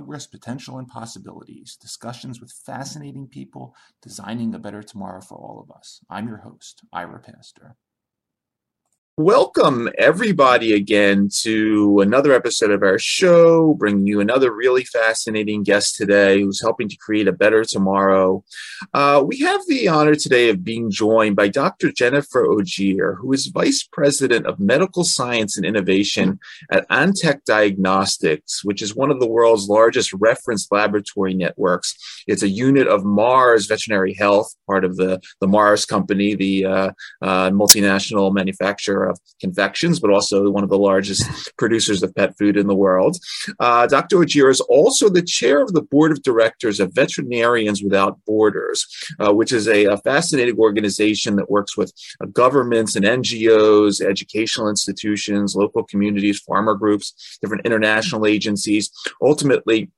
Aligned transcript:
Progress, 0.00 0.26
Potential, 0.26 0.78
and 0.78 0.88
Possibilities 0.88 1.76
discussions 1.76 2.40
with 2.40 2.50
fascinating 2.50 3.26
people 3.26 3.74
designing 4.00 4.54
a 4.54 4.58
better 4.58 4.82
tomorrow 4.82 5.20
for 5.20 5.34
all 5.34 5.60
of 5.60 5.70
us. 5.76 6.00
I'm 6.08 6.26
your 6.26 6.38
host, 6.38 6.84
Ira 6.90 7.20
Pastor. 7.20 7.76
Welcome, 9.22 9.90
everybody, 9.98 10.72
again 10.72 11.28
to 11.42 12.00
another 12.00 12.32
episode 12.32 12.70
of 12.70 12.82
our 12.82 12.98
show, 12.98 13.74
bringing 13.74 14.06
you 14.06 14.20
another 14.20 14.50
really 14.50 14.82
fascinating 14.82 15.62
guest 15.62 15.96
today 15.96 16.40
who's 16.40 16.62
helping 16.62 16.88
to 16.88 16.96
create 16.96 17.28
a 17.28 17.32
better 17.32 17.62
tomorrow. 17.62 18.42
Uh, 18.94 19.22
we 19.26 19.40
have 19.40 19.60
the 19.68 19.88
honor 19.88 20.14
today 20.14 20.48
of 20.48 20.64
being 20.64 20.90
joined 20.90 21.36
by 21.36 21.48
Dr. 21.48 21.92
Jennifer 21.92 22.46
Ogeer, 22.46 23.18
who 23.18 23.30
is 23.34 23.48
Vice 23.48 23.86
President 23.92 24.46
of 24.46 24.58
Medical 24.58 25.04
Science 25.04 25.54
and 25.54 25.66
Innovation 25.66 26.40
at 26.70 26.88
Antech 26.88 27.44
Diagnostics, 27.44 28.64
which 28.64 28.80
is 28.80 28.96
one 28.96 29.10
of 29.10 29.20
the 29.20 29.28
world's 29.28 29.68
largest 29.68 30.14
reference 30.14 30.66
laboratory 30.70 31.34
networks. 31.34 31.94
It's 32.26 32.42
a 32.42 32.48
unit 32.48 32.88
of 32.88 33.04
Mars 33.04 33.66
Veterinary 33.66 34.14
Health, 34.14 34.54
part 34.66 34.82
of 34.82 34.96
the, 34.96 35.20
the 35.42 35.46
Mars 35.46 35.84
Company, 35.84 36.34
the 36.34 36.64
uh, 36.64 36.90
uh, 37.20 37.50
multinational 37.50 38.32
manufacturer 38.32 39.09
of 39.10 39.18
confections, 39.40 40.00
but 40.00 40.10
also 40.10 40.50
one 40.50 40.64
of 40.64 40.70
the 40.70 40.78
largest 40.78 41.52
producers 41.58 42.02
of 42.02 42.14
pet 42.14 42.36
food 42.38 42.56
in 42.56 42.66
the 42.66 42.74
world. 42.74 43.16
Uh, 43.58 43.86
Dr. 43.86 44.16
Ogeer 44.18 44.50
is 44.50 44.60
also 44.60 45.08
the 45.08 45.22
chair 45.22 45.62
of 45.62 45.72
the 45.72 45.82
board 45.82 46.12
of 46.12 46.22
directors 46.22 46.80
of 46.80 46.94
Veterinarians 46.94 47.82
Without 47.82 48.18
Borders, 48.24 48.86
uh, 49.18 49.32
which 49.32 49.52
is 49.52 49.68
a, 49.68 49.84
a, 49.84 49.96
fascinating 50.00 50.58
organization 50.58 51.36
that 51.36 51.50
works 51.50 51.76
with 51.76 51.92
uh, 52.22 52.26
governments 52.26 52.96
and 52.96 53.04
NGOs, 53.04 54.00
educational 54.00 54.68
institutions, 54.68 55.54
local 55.54 55.84
communities, 55.84 56.40
farmer 56.40 56.74
groups, 56.74 57.38
different 57.42 57.66
international 57.66 58.26
agencies, 58.26 58.90
ultimately 59.22 59.90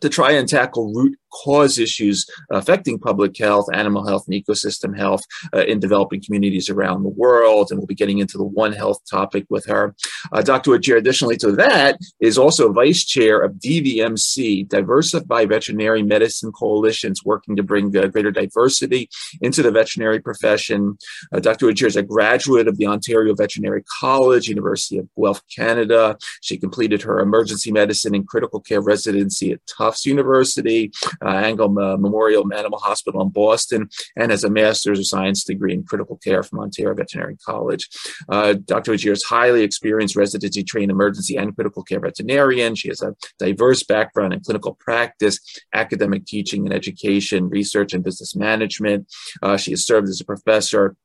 to 0.00 0.08
try 0.08 0.32
and 0.32 0.48
tackle 0.48 0.92
root 0.92 1.18
cause 1.44 1.78
issues 1.78 2.26
affecting 2.50 2.98
public 2.98 3.36
health, 3.36 3.66
animal 3.72 4.06
health, 4.06 4.24
and 4.26 4.42
ecosystem 4.42 4.96
health 4.96 5.22
uh, 5.54 5.64
in 5.64 5.78
developing 5.78 6.22
communities 6.22 6.70
around 6.70 7.02
the 7.02 7.10
world. 7.10 7.68
And 7.70 7.78
we'll 7.78 7.86
be 7.86 7.94
getting 7.94 8.18
into 8.18 8.38
the 8.38 8.44
One 8.44 8.72
Health 8.72 9.00
topic 9.10 9.46
with 9.50 9.66
her. 9.66 9.94
Uh, 10.32 10.42
Dr. 10.42 10.72
Ogeer, 10.72 10.96
additionally 10.96 11.36
to 11.38 11.52
that, 11.52 11.98
is 12.20 12.38
also 12.38 12.72
vice 12.72 13.04
chair 13.04 13.42
of 13.42 13.52
DVMC, 13.54 14.68
Diversified 14.68 15.48
Veterinary 15.48 16.02
Medicine 16.02 16.52
Coalitions, 16.52 17.24
working 17.24 17.56
to 17.56 17.62
bring 17.62 17.94
uh, 17.96 18.06
greater 18.08 18.30
diversity 18.30 19.08
into 19.40 19.62
the 19.62 19.70
veterinary 19.70 20.20
profession. 20.20 20.96
Uh, 21.32 21.40
Dr. 21.40 21.66
Ogeer 21.66 21.86
is 21.86 21.96
a 21.96 22.02
graduate 22.02 22.68
of 22.68 22.76
the 22.78 22.86
Ontario 22.86 23.34
Veterinary 23.34 23.84
College, 24.00 24.48
University 24.48 24.98
of 24.98 25.08
Guelph, 25.20 25.42
Canada. 25.54 26.16
She 26.40 26.56
completed 26.56 27.02
her 27.02 27.20
emergency 27.20 27.72
medicine 27.72 28.14
and 28.14 28.26
critical 28.26 28.60
care 28.60 28.80
residency 28.80 29.52
at 29.52 29.60
Tufts 29.66 29.85
University 30.06 30.90
uh, 31.24 31.28
Angell 31.28 31.68
Memorial 31.68 32.44
Animal 32.52 32.78
Hospital 32.78 33.22
in 33.22 33.28
Boston, 33.28 33.88
and 34.16 34.30
has 34.30 34.44
a 34.44 34.50
Master's 34.50 34.98
of 34.98 35.06
Science 35.06 35.44
degree 35.44 35.72
in 35.72 35.84
Critical 35.84 36.16
Care 36.16 36.42
from 36.42 36.60
Ontario 36.60 36.94
Veterinary 36.94 37.36
College. 37.44 37.88
Uh, 38.28 38.54
Dr. 38.64 38.92
Ogeer 38.92 39.12
is 39.12 39.24
highly 39.24 39.62
experienced 39.62 40.16
residency 40.16 40.62
trained 40.62 40.90
emergency 40.90 41.36
and 41.36 41.54
critical 41.54 41.82
care 41.82 42.00
veterinarian. 42.00 42.74
She 42.74 42.88
has 42.88 43.02
a 43.02 43.14
diverse 43.38 43.82
background 43.82 44.32
in 44.32 44.40
clinical 44.40 44.74
practice, 44.74 45.38
academic 45.74 46.26
teaching 46.26 46.66
and 46.66 46.74
education, 46.74 47.48
research 47.48 47.92
and 47.92 48.04
business 48.04 48.34
management. 48.34 49.12
Uh, 49.42 49.56
she 49.56 49.72
has 49.72 49.84
served 49.84 50.08
as 50.08 50.20
a 50.20 50.24
professor 50.24 50.96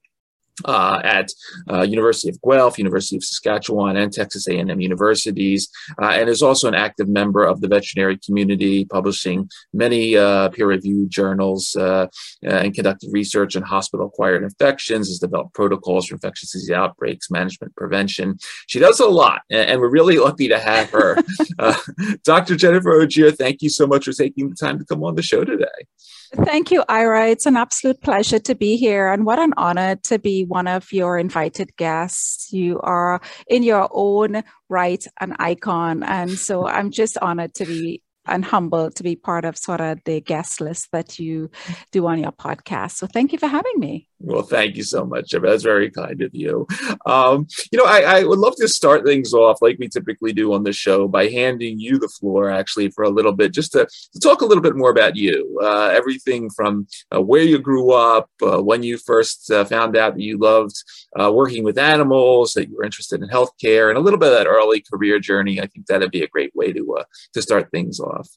uh, 0.66 1.00
at 1.04 1.32
uh, 1.70 1.82
University 1.82 2.30
of 2.30 2.40
Guelph, 2.42 2.78
University 2.78 3.18
of 3.18 3.24
Saskatchewan, 3.24 3.98
and 3.98 4.12
Texas 4.12 4.48
A&M 4.48 4.80
universities, 4.80 5.70
uh, 6.02 6.08
and 6.08 6.30
is 6.30 6.42
also 6.42 6.68
an 6.68 6.76
active 6.76 7.08
member 7.08 7.44
of 7.44 7.62
the 7.62 7.68
veterinary 7.68 8.18
community, 8.18 8.86
publishing 8.86 9.50
many 9.74 10.18
uh, 10.18 10.50
peer-reviewed 10.50 11.10
journals 11.10 11.76
uh, 11.76 12.08
and 12.44 12.74
conducted 12.74 13.10
research 13.12 13.56
on 13.56 13.64
hospital-acquired 13.64 14.44
infections, 14.44 15.08
has 15.08 15.20
developed 15.20 15.54
protocols 15.54 16.08
for 16.08 16.16
infectious 16.16 16.52
disease 16.52 16.72
outbreaks, 16.72 17.32
management, 17.32 17.76
prevention. 17.76 18.38
She 18.68 18.80
does 18.80 19.00
a 19.00 19.08
lot, 19.08 19.42
and 19.50 19.80
we're 19.80 19.90
really 19.90 20.18
lucky 20.32 20.48
to 20.50 20.60
have 20.60 20.90
her. 20.92 21.18
Uh, 21.58 21.78
Dr. 22.24 22.56
Jennifer 22.56 22.92
Ogeer, 22.92 23.36
thank 23.36 23.62
you 23.62 23.70
so 23.70 23.88
much 23.88 24.06
for 24.06 24.14
taking 24.14 24.50
the 24.50 24.56
time 24.56 24.80
to 24.80 24.86
come 24.86 25.04
on 25.04 25.16
the 25.16 25.22
show 25.22 25.44
today. 25.44 25.66
Thank 26.34 26.72
you, 26.72 26.84
Ira. 26.88 27.28
It's 27.28 27.46
an 27.46 27.58
absolute 27.58 28.02
pleasure 28.02 28.40
to 28.40 28.56
be 28.56 28.78
here, 28.78 29.12
and 29.12 29.26
what 29.26 29.38
an 29.38 29.54
honor 29.58 29.98
to 30.04 30.18
be 30.18 30.46
one 30.46 30.66
of 30.68 30.92
your 30.94 31.18
invited 31.18 31.76
guests. 31.76 32.54
You 32.54 32.80
are, 32.82 33.20
in 33.48 33.64
your 33.64 33.90
own 33.92 34.44
right, 34.70 35.06
an 35.20 35.36
icon, 35.40 36.04
and 36.04 36.32
so 36.32 36.66
I'm 36.68 36.90
just 36.90 37.18
honored 37.18 37.54
to 37.56 37.66
be 37.66 38.02
and 38.26 38.46
humbled 38.46 38.96
to 38.96 39.04
be 39.04 39.16
part 39.16 39.46
of 39.46 39.58
sort 39.58 39.82
of 39.82 40.00
the 40.06 40.22
guest 40.22 40.62
list 40.62 40.88
that 40.92 41.20
you 41.20 41.50
do 41.92 42.08
on 42.08 42.20
your 42.20 42.32
podcast. 42.32 42.92
So 42.92 43.08
thank 43.08 43.34
you 43.34 43.40
for 43.40 43.48
having 43.48 43.78
me. 43.78 44.08
Well, 44.24 44.44
thank 44.44 44.76
you 44.76 44.84
so 44.84 45.04
much. 45.04 45.32
That's 45.32 45.64
very 45.64 45.90
kind 45.90 46.22
of 46.22 46.30
you. 46.34 46.68
Um, 47.08 47.48
you 47.72 47.80
know, 47.80 47.86
I, 47.86 48.20
I, 48.20 48.24
would 48.24 48.38
love 48.38 48.56
to 48.58 48.68
start 48.68 49.04
things 49.04 49.34
off 49.34 49.62
like 49.62 49.78
we 49.80 49.88
typically 49.88 50.32
do 50.32 50.54
on 50.54 50.64
the 50.64 50.74
show 50.74 51.08
by 51.08 51.28
handing 51.28 51.80
you 51.80 51.98
the 51.98 52.08
floor, 52.08 52.50
actually, 52.52 52.92
for 52.92 53.04
a 53.04 53.10
little 53.10 53.32
bit, 53.32 53.52
just 53.52 53.72
to, 53.72 53.88
to 54.14 54.20
talk 54.20 54.42
a 54.42 54.46
little 54.46 54.62
bit 54.62 54.76
more 54.76 54.92
about 54.92 55.16
you. 55.16 55.60
Uh, 55.62 55.88
everything 55.88 56.50
from 56.52 56.88
uh, 57.16 57.22
where 57.22 57.42
you 57.42 57.58
grew 57.58 57.92
up, 57.92 58.30
uh, 58.44 58.62
when 58.62 58.84
you 58.84 58.98
first 58.98 59.50
uh, 59.50 59.66
found 59.66 59.98
out 59.98 60.14
that 60.14 60.22
you 60.22 60.38
loved 60.38 60.76
uh, 61.20 61.32
working 61.32 61.64
with 61.64 61.80
animals, 61.80 62.54
that 62.54 62.70
you 62.70 62.76
were 62.78 62.84
interested 62.84 63.24
in 63.24 63.30
healthcare, 63.30 63.90
and 63.90 63.98
a 63.98 64.02
little 64.02 64.20
bit 64.20 64.32
of 64.32 64.38
that 64.38 64.48
early 64.48 64.82
career 64.82 65.20
journey. 65.20 65.60
I 65.60 65.66
think 65.66 65.88
that'd 65.88 66.12
be 66.12 66.24
a 66.24 66.28
great 66.28 66.56
way 66.56 66.72
to 66.74 66.98
uh, 67.00 67.04
to 67.34 67.42
start 67.42 67.72
things 67.72 68.00
off. 68.00 68.30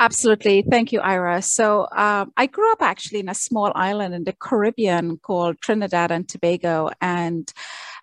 Absolutely. 0.00 0.62
Thank 0.62 0.92
you, 0.92 1.00
Ira. 1.00 1.42
So 1.42 1.86
um, 1.94 2.32
I 2.38 2.46
grew 2.46 2.72
up 2.72 2.80
actually 2.80 3.20
in 3.20 3.28
a 3.28 3.34
small 3.34 3.70
island 3.74 4.14
in 4.14 4.24
the 4.24 4.32
Caribbean 4.32 5.18
called 5.18 5.60
Trinidad 5.60 6.10
and 6.10 6.26
Tobago. 6.26 6.88
And 7.02 7.52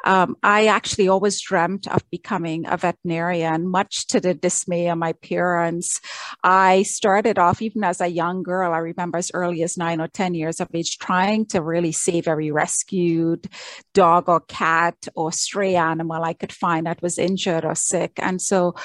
um, 0.06 0.38
I 0.44 0.68
actually 0.68 1.08
always 1.08 1.42
dreamt 1.42 1.88
of 1.88 2.08
becoming 2.12 2.68
a 2.68 2.78
veterinarian, 2.78 3.68
much 3.68 4.06
to 4.08 4.20
the 4.20 4.36
dismay 4.36 4.90
of 4.90 5.00
my 5.00 5.14
parents. 5.14 6.00
I 6.44 6.84
started 6.84 7.40
off, 7.40 7.64
even 7.64 7.84
as 7.84 8.00
a 8.00 8.08
young 8.08 8.44
girl, 8.44 8.74
I 8.74 8.78
remember 8.78 9.18
as 9.18 9.32
early 9.34 9.64
as 9.64 9.76
nine 9.76 10.00
or 10.00 10.08
10 10.08 10.36
years 10.36 10.60
of 10.60 10.70
age, 10.76 11.00
trying 11.00 11.48
to 11.48 11.64
really 11.64 11.92
save 11.92 12.28
every 12.28 12.52
rescued 12.52 13.48
dog 13.96 14.30
or 14.30 14.42
cat 14.42 15.08
or 15.16 15.32
stray 15.32 15.76
animal 15.76 16.24
I 16.24 16.34
could 16.34 16.54
find 16.54 16.86
that 16.86 17.02
was 17.02 17.18
injured 17.18 17.66
or 17.66 17.74
sick. 17.74 18.12
And 18.18 18.40
so 18.40 18.76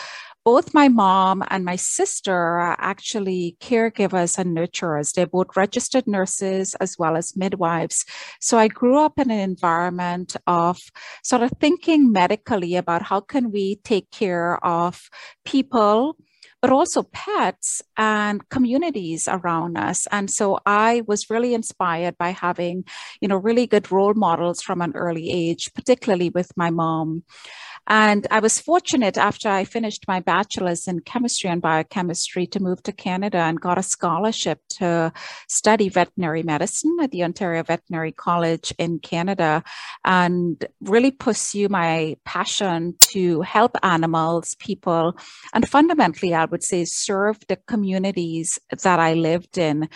both 0.45 0.75
my 0.75 0.89
mom 0.89 1.45
and 1.49 1.65
my 1.65 1.77
sister 1.77 2.35
are 2.35 2.77
actually 2.79 3.57
caregivers 3.61 4.39
and 4.39 4.57
nurturers. 4.57 5.13
They're 5.13 5.27
both 5.27 5.57
registered 5.57 6.07
nurses 6.07 6.75
as 6.77 6.99
well 6.99 7.17
as 7.17 7.37
midwives. 7.37 8.05
So 8.41 8.59
I 8.59 8.69
grew 8.69 8.99
up 8.99 9.19
in 9.19 9.31
an 9.31 9.39
environment 9.39 10.37
of 10.47 10.81
sort 11.23 11.43
of 11.43 11.53
thinking 11.61 12.13
medically 12.13 12.77
about 12.77 13.03
how 13.03 13.21
can 13.21 13.53
we 13.53 13.77
take 13.85 14.11
care 14.11 14.65
of 14.65 15.09
people 15.45 16.17
but 16.63 16.71
also 16.71 17.03
pets 17.13 17.83
and 17.97 18.49
communities 18.49 19.27
around 19.27 19.77
us. 19.77 20.07
And 20.13 20.31
so 20.31 20.61
I 20.65 21.03
was 21.09 21.29
really 21.29 21.55
inspired 21.55 22.17
by 22.17 22.31
having, 22.31 22.85
you 23.21 23.27
know, 23.27 23.37
really 23.37 23.67
good 23.67 23.91
role 23.91 24.15
models 24.15 24.63
from 24.63 24.81
an 24.81 24.93
early 24.95 25.29
age, 25.31 25.75
particularly 25.75 26.31
with 26.31 26.53
my 26.57 26.71
mom. 26.71 27.25
And 27.89 28.27
I 28.31 28.39
was 28.39 28.61
fortunate 28.61 29.19
after 29.19 29.49
I 29.49 29.65
finished 29.65 30.07
my 30.07 30.21
bachelor's 30.21 30.87
in 30.87 31.01
chemistry 31.01 31.51
and 31.51 31.61
biochemistry 31.61 32.47
to 32.49 32.63
move 32.63 32.83
to 32.85 32.93
Canada 32.93 33.39
and 33.39 33.61
got 33.61 33.77
a 33.77 33.83
scholarship 33.83 34.61
to 34.79 35.13
study 35.49 35.89
veterinary 35.89 36.43
medicine 36.43 36.97
at 37.03 37.11
the 37.11 37.25
Ontario 37.25 37.63
Veterinary 37.65 38.13
College 38.13 38.73
in 38.79 39.01
Canada 39.01 39.65
and 40.05 40.65
really 40.81 41.11
pursue 41.11 41.69
my 41.69 42.17
passion 42.25 42.95
to 43.01 43.41
help 43.43 43.77
animals, 43.83 44.55
people, 44.61 45.17
and 45.53 45.69
fundamentally, 45.69 46.35
I 46.35 46.45
would 46.45 46.63
say, 46.63 46.85
serve 46.85 47.39
the 47.49 47.57
communities 47.67 48.59
that 48.83 49.01
I 49.01 49.15
lived 49.15 49.59
in. 49.59 49.89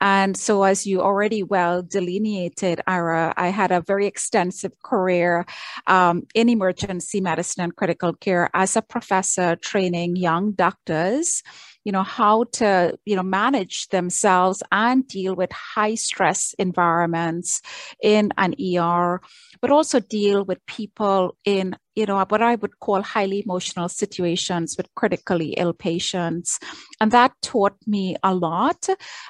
And 0.00 0.36
so, 0.36 0.62
as 0.62 0.86
you 0.86 1.00
already 1.00 1.42
well 1.42 1.82
delineated, 1.82 2.80
Ira, 2.86 3.32
I 3.36 3.48
had 3.48 3.70
a 3.70 3.80
very 3.80 4.06
extensive 4.06 4.72
career 4.82 5.46
um, 5.86 6.26
in 6.34 6.48
emergency 6.48 7.20
medicine 7.20 7.64
and 7.64 7.74
critical 7.74 8.12
care 8.12 8.50
as 8.54 8.76
a 8.76 8.82
professor 8.82 9.56
training 9.56 10.16
young 10.16 10.52
doctors 10.52 11.42
you 11.86 11.92
know 11.92 12.02
how 12.02 12.44
to 12.52 12.98
you 13.06 13.14
know 13.14 13.22
manage 13.22 13.86
themselves 13.88 14.62
and 14.72 15.06
deal 15.06 15.36
with 15.36 15.52
high 15.52 15.94
stress 15.94 16.52
environments 16.58 17.62
in 18.02 18.32
an 18.36 18.54
ER 18.60 19.20
but 19.62 19.70
also 19.70 20.00
deal 20.00 20.44
with 20.44 20.66
people 20.66 21.36
in 21.44 21.76
you 21.96 22.04
know, 22.04 22.22
what 22.28 22.42
I 22.42 22.54
would 22.56 22.78
call 22.78 23.02
highly 23.02 23.42
emotional 23.42 23.88
situations 23.88 24.76
with 24.76 24.86
critically 24.94 25.54
ill 25.56 25.72
patients. 25.72 26.58
And 27.00 27.10
that 27.12 27.32
taught 27.42 27.76
me 27.86 28.16
a 28.22 28.34
lot. 28.34 28.86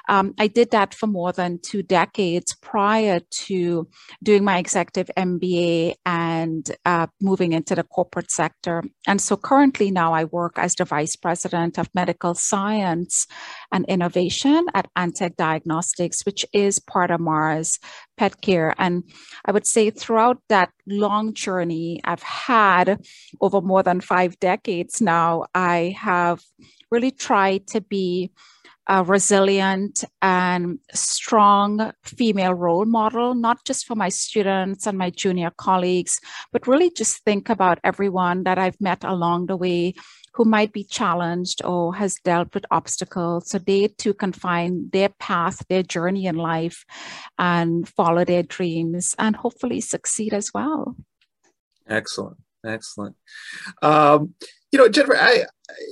Um, 0.09 0.33
I 0.37 0.47
did 0.47 0.71
that 0.71 0.93
for 0.93 1.07
more 1.07 1.31
than 1.31 1.59
two 1.59 1.81
decades 1.81 2.55
prior 2.61 3.21
to 3.45 3.87
doing 4.21 4.43
my 4.43 4.57
executive 4.57 5.09
MBA 5.15 5.95
and 6.05 6.69
uh, 6.85 7.07
moving 7.21 7.53
into 7.53 7.73
the 7.73 7.83
corporate 7.83 8.31
sector. 8.31 8.83
And 9.07 9.21
so 9.21 9.37
currently 9.37 9.89
now 9.89 10.13
I 10.13 10.25
work 10.25 10.59
as 10.59 10.75
the 10.75 10.85
vice 10.85 11.15
president 11.15 11.79
of 11.79 11.89
medical 11.95 12.33
science 12.33 13.27
and 13.71 13.85
innovation 13.85 14.65
at 14.73 14.89
Antech 14.95 15.35
Diagnostics, 15.35 16.25
which 16.25 16.45
is 16.53 16.79
part 16.79 17.11
of 17.11 17.19
Mars 17.19 17.79
Pet 18.17 18.41
Care. 18.41 18.73
And 18.77 19.03
I 19.45 19.51
would 19.51 19.67
say 19.67 19.89
throughout 19.89 20.41
that 20.49 20.71
long 20.85 21.33
journey 21.33 22.01
I've 22.03 22.23
had 22.23 22.99
over 23.41 23.61
more 23.61 23.83
than 23.83 24.01
five 24.01 24.39
decades 24.39 25.01
now, 25.01 25.45
I 25.53 25.95
have 25.99 26.41
really 26.91 27.11
tried 27.11 27.67
to 27.67 27.81
be 27.81 28.31
a 28.87 29.03
resilient 29.03 30.03
and 30.21 30.79
strong 30.93 31.91
female 32.03 32.53
role 32.53 32.85
model, 32.85 33.35
not 33.35 33.63
just 33.65 33.85
for 33.85 33.95
my 33.95 34.09
students 34.09 34.87
and 34.87 34.97
my 34.97 35.09
junior 35.09 35.51
colleagues, 35.57 36.19
but 36.51 36.67
really 36.67 36.89
just 36.89 37.23
think 37.23 37.49
about 37.49 37.79
everyone 37.83 38.43
that 38.43 38.57
I've 38.57 38.79
met 38.79 39.03
along 39.03 39.47
the 39.47 39.57
way 39.57 39.93
who 40.33 40.45
might 40.45 40.71
be 40.71 40.83
challenged 40.83 41.63
or 41.65 41.95
has 41.95 42.15
dealt 42.23 42.53
with 42.53 42.65
obstacles. 42.71 43.49
So 43.49 43.57
they 43.57 43.87
too 43.87 44.13
can 44.13 44.31
find 44.31 44.91
their 44.91 45.09
path, 45.09 45.65
their 45.67 45.83
journey 45.83 46.27
in 46.27 46.35
life 46.35 46.85
and 47.37 47.89
follow 47.89 48.23
their 48.23 48.43
dreams 48.43 49.15
and 49.17 49.35
hopefully 49.35 49.81
succeed 49.81 50.33
as 50.33 50.51
well. 50.53 50.95
Excellent. 51.89 52.37
Excellent. 52.65 53.15
Um, 53.81 54.35
you 54.71 54.79
know, 54.79 54.89
Jennifer, 54.89 55.17
I, 55.17 55.45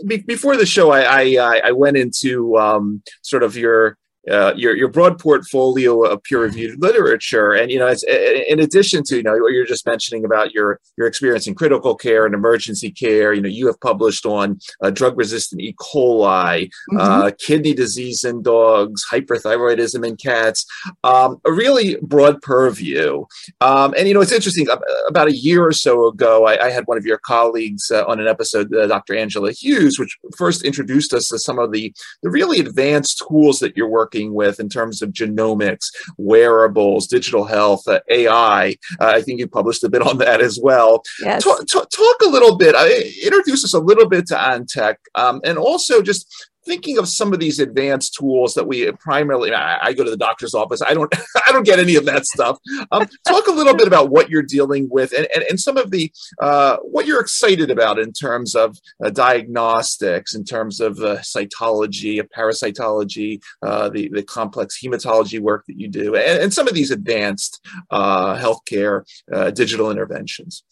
before 0.05 0.57
the 0.57 0.65
show, 0.65 0.91
I, 0.91 1.35
I, 1.35 1.61
I 1.65 1.71
went 1.71 1.97
into 1.97 2.57
um, 2.57 3.01
sort 3.21 3.43
of 3.43 3.55
your 3.55 3.97
uh, 4.29 4.53
your 4.55 4.75
your 4.75 4.87
broad 4.87 5.19
portfolio 5.19 6.03
of 6.03 6.23
peer 6.23 6.41
reviewed 6.41 6.81
literature, 6.81 7.51
and 7.51 7.71
you 7.71 7.79
know, 7.79 7.87
as, 7.87 8.03
in 8.03 8.59
addition 8.59 9.03
to 9.03 9.17
you 9.17 9.23
know 9.23 9.33
what 9.33 9.53
you're 9.53 9.65
just 9.65 9.85
mentioning 9.85 10.25
about 10.25 10.53
your 10.53 10.79
your 10.97 11.07
experience 11.07 11.47
in 11.47 11.55
critical 11.55 11.95
care 11.95 12.25
and 12.25 12.33
emergency 12.33 12.91
care, 12.91 13.33
you 13.33 13.41
know, 13.41 13.49
you 13.49 13.67
have 13.67 13.79
published 13.81 14.25
on 14.25 14.59
uh, 14.81 14.89
drug 14.89 15.17
resistant 15.17 15.61
E. 15.61 15.75
coli, 15.79 16.65
mm-hmm. 16.65 16.97
uh, 16.97 17.31
kidney 17.39 17.73
disease 17.73 18.23
in 18.23 18.41
dogs, 18.41 19.03
hyperthyroidism 19.11 20.05
in 20.05 20.15
cats, 20.15 20.65
um, 21.03 21.39
a 21.45 21.51
really 21.51 21.97
broad 22.01 22.41
purview. 22.41 23.25
Um, 23.61 23.93
and 23.97 24.07
you 24.07 24.13
know, 24.13 24.21
it's 24.21 24.31
interesting. 24.31 24.67
About 25.07 25.27
a 25.27 25.35
year 25.35 25.65
or 25.65 25.73
so 25.73 26.07
ago, 26.07 26.45
I, 26.45 26.65
I 26.65 26.69
had 26.71 26.85
one 26.85 26.97
of 26.97 27.05
your 27.05 27.19
colleagues 27.19 27.91
uh, 27.91 28.05
on 28.05 28.19
an 28.19 28.27
episode, 28.27 28.73
uh, 28.73 28.87
Dr. 28.87 29.15
Angela 29.15 29.51
Hughes, 29.51 29.99
which 29.99 30.17
first 30.35 30.63
introduced 30.63 31.13
us 31.13 31.27
to 31.27 31.37
some 31.37 31.59
of 31.59 31.71
the 31.71 31.93
the 32.23 32.29
really 32.29 32.59
advanced 32.59 33.23
tools 33.27 33.59
that 33.59 33.77
you're 33.77 33.87
working 33.87 34.14
working 34.15 34.33
with 34.33 34.59
in 34.59 34.69
terms 34.69 35.01
of 35.01 35.11
genomics, 35.11 35.91
wearables, 36.17 37.07
digital 37.07 37.45
health, 37.45 37.87
uh, 37.87 37.99
AI. 38.09 38.75
Uh, 38.99 39.05
I 39.05 39.21
think 39.21 39.39
you 39.39 39.47
published 39.47 39.83
a 39.83 39.89
bit 39.89 40.01
on 40.01 40.17
that 40.19 40.41
as 40.41 40.59
well. 40.61 41.03
Yes. 41.21 41.43
Talk, 41.43 41.67
talk, 41.67 41.89
talk 41.89 42.15
a 42.25 42.29
little 42.29 42.57
bit, 42.57 42.75
uh, 42.75 42.87
introduce 43.23 43.63
us 43.63 43.73
a 43.73 43.79
little 43.79 44.07
bit 44.07 44.27
to 44.27 44.35
Antech, 44.35 44.95
um, 45.15 45.41
and 45.43 45.57
also 45.57 46.01
just 46.01 46.27
thinking 46.65 46.97
of 46.97 47.07
some 47.07 47.33
of 47.33 47.39
these 47.39 47.59
advanced 47.59 48.15
tools 48.15 48.53
that 48.55 48.67
we 48.67 48.91
primarily 48.93 49.53
I, 49.53 49.87
I, 49.87 49.93
go 49.93 50.03
to 50.03 50.09
the 50.09 50.17
doctor's 50.17 50.53
office. 50.53 50.81
I 50.81 50.93
don't 50.93 51.13
i 51.47 51.51
don't 51.51 51.65
get 51.65 51.79
any 51.79 51.95
of 51.95 52.05
that 52.05 52.25
stuff. 52.25 52.57
Um, 52.91 53.07
talk 53.27 53.47
a 53.47 53.51
little 53.51 53.75
bit 53.75 53.87
about 53.87 54.09
what 54.09 54.29
you're 54.29 54.43
dealing 54.43 54.87
with 54.89 55.13
and, 55.13 55.27
and, 55.33 55.43
and 55.49 55.59
some 55.59 55.77
of 55.77 55.91
the 55.91 56.11
uh, 56.41 56.77
what 56.77 57.05
you're 57.05 57.21
excited 57.21 57.71
about 57.71 57.99
in 57.99 58.11
terms 58.11 58.55
of 58.55 58.77
uh, 59.03 59.09
diagnostics 59.09 60.35
in 60.35 60.43
terms 60.43 60.79
of 60.79 60.99
uh, 60.99 61.17
cytology 61.17 62.21
parasitology 62.35 63.41
uh, 63.61 63.89
the, 63.89 64.09
the 64.09 64.23
complex 64.23 64.79
hematology 64.81 65.39
work 65.39 65.65
that 65.67 65.79
you 65.79 65.87
do 65.87 66.15
and, 66.15 66.41
and 66.41 66.53
some 66.53 66.67
of 66.67 66.73
these 66.73 66.91
advanced 66.91 67.65
uh, 67.91 68.35
healthcare 68.35 69.03
uh, 69.31 69.51
digital 69.51 69.91
interventions 69.91 70.63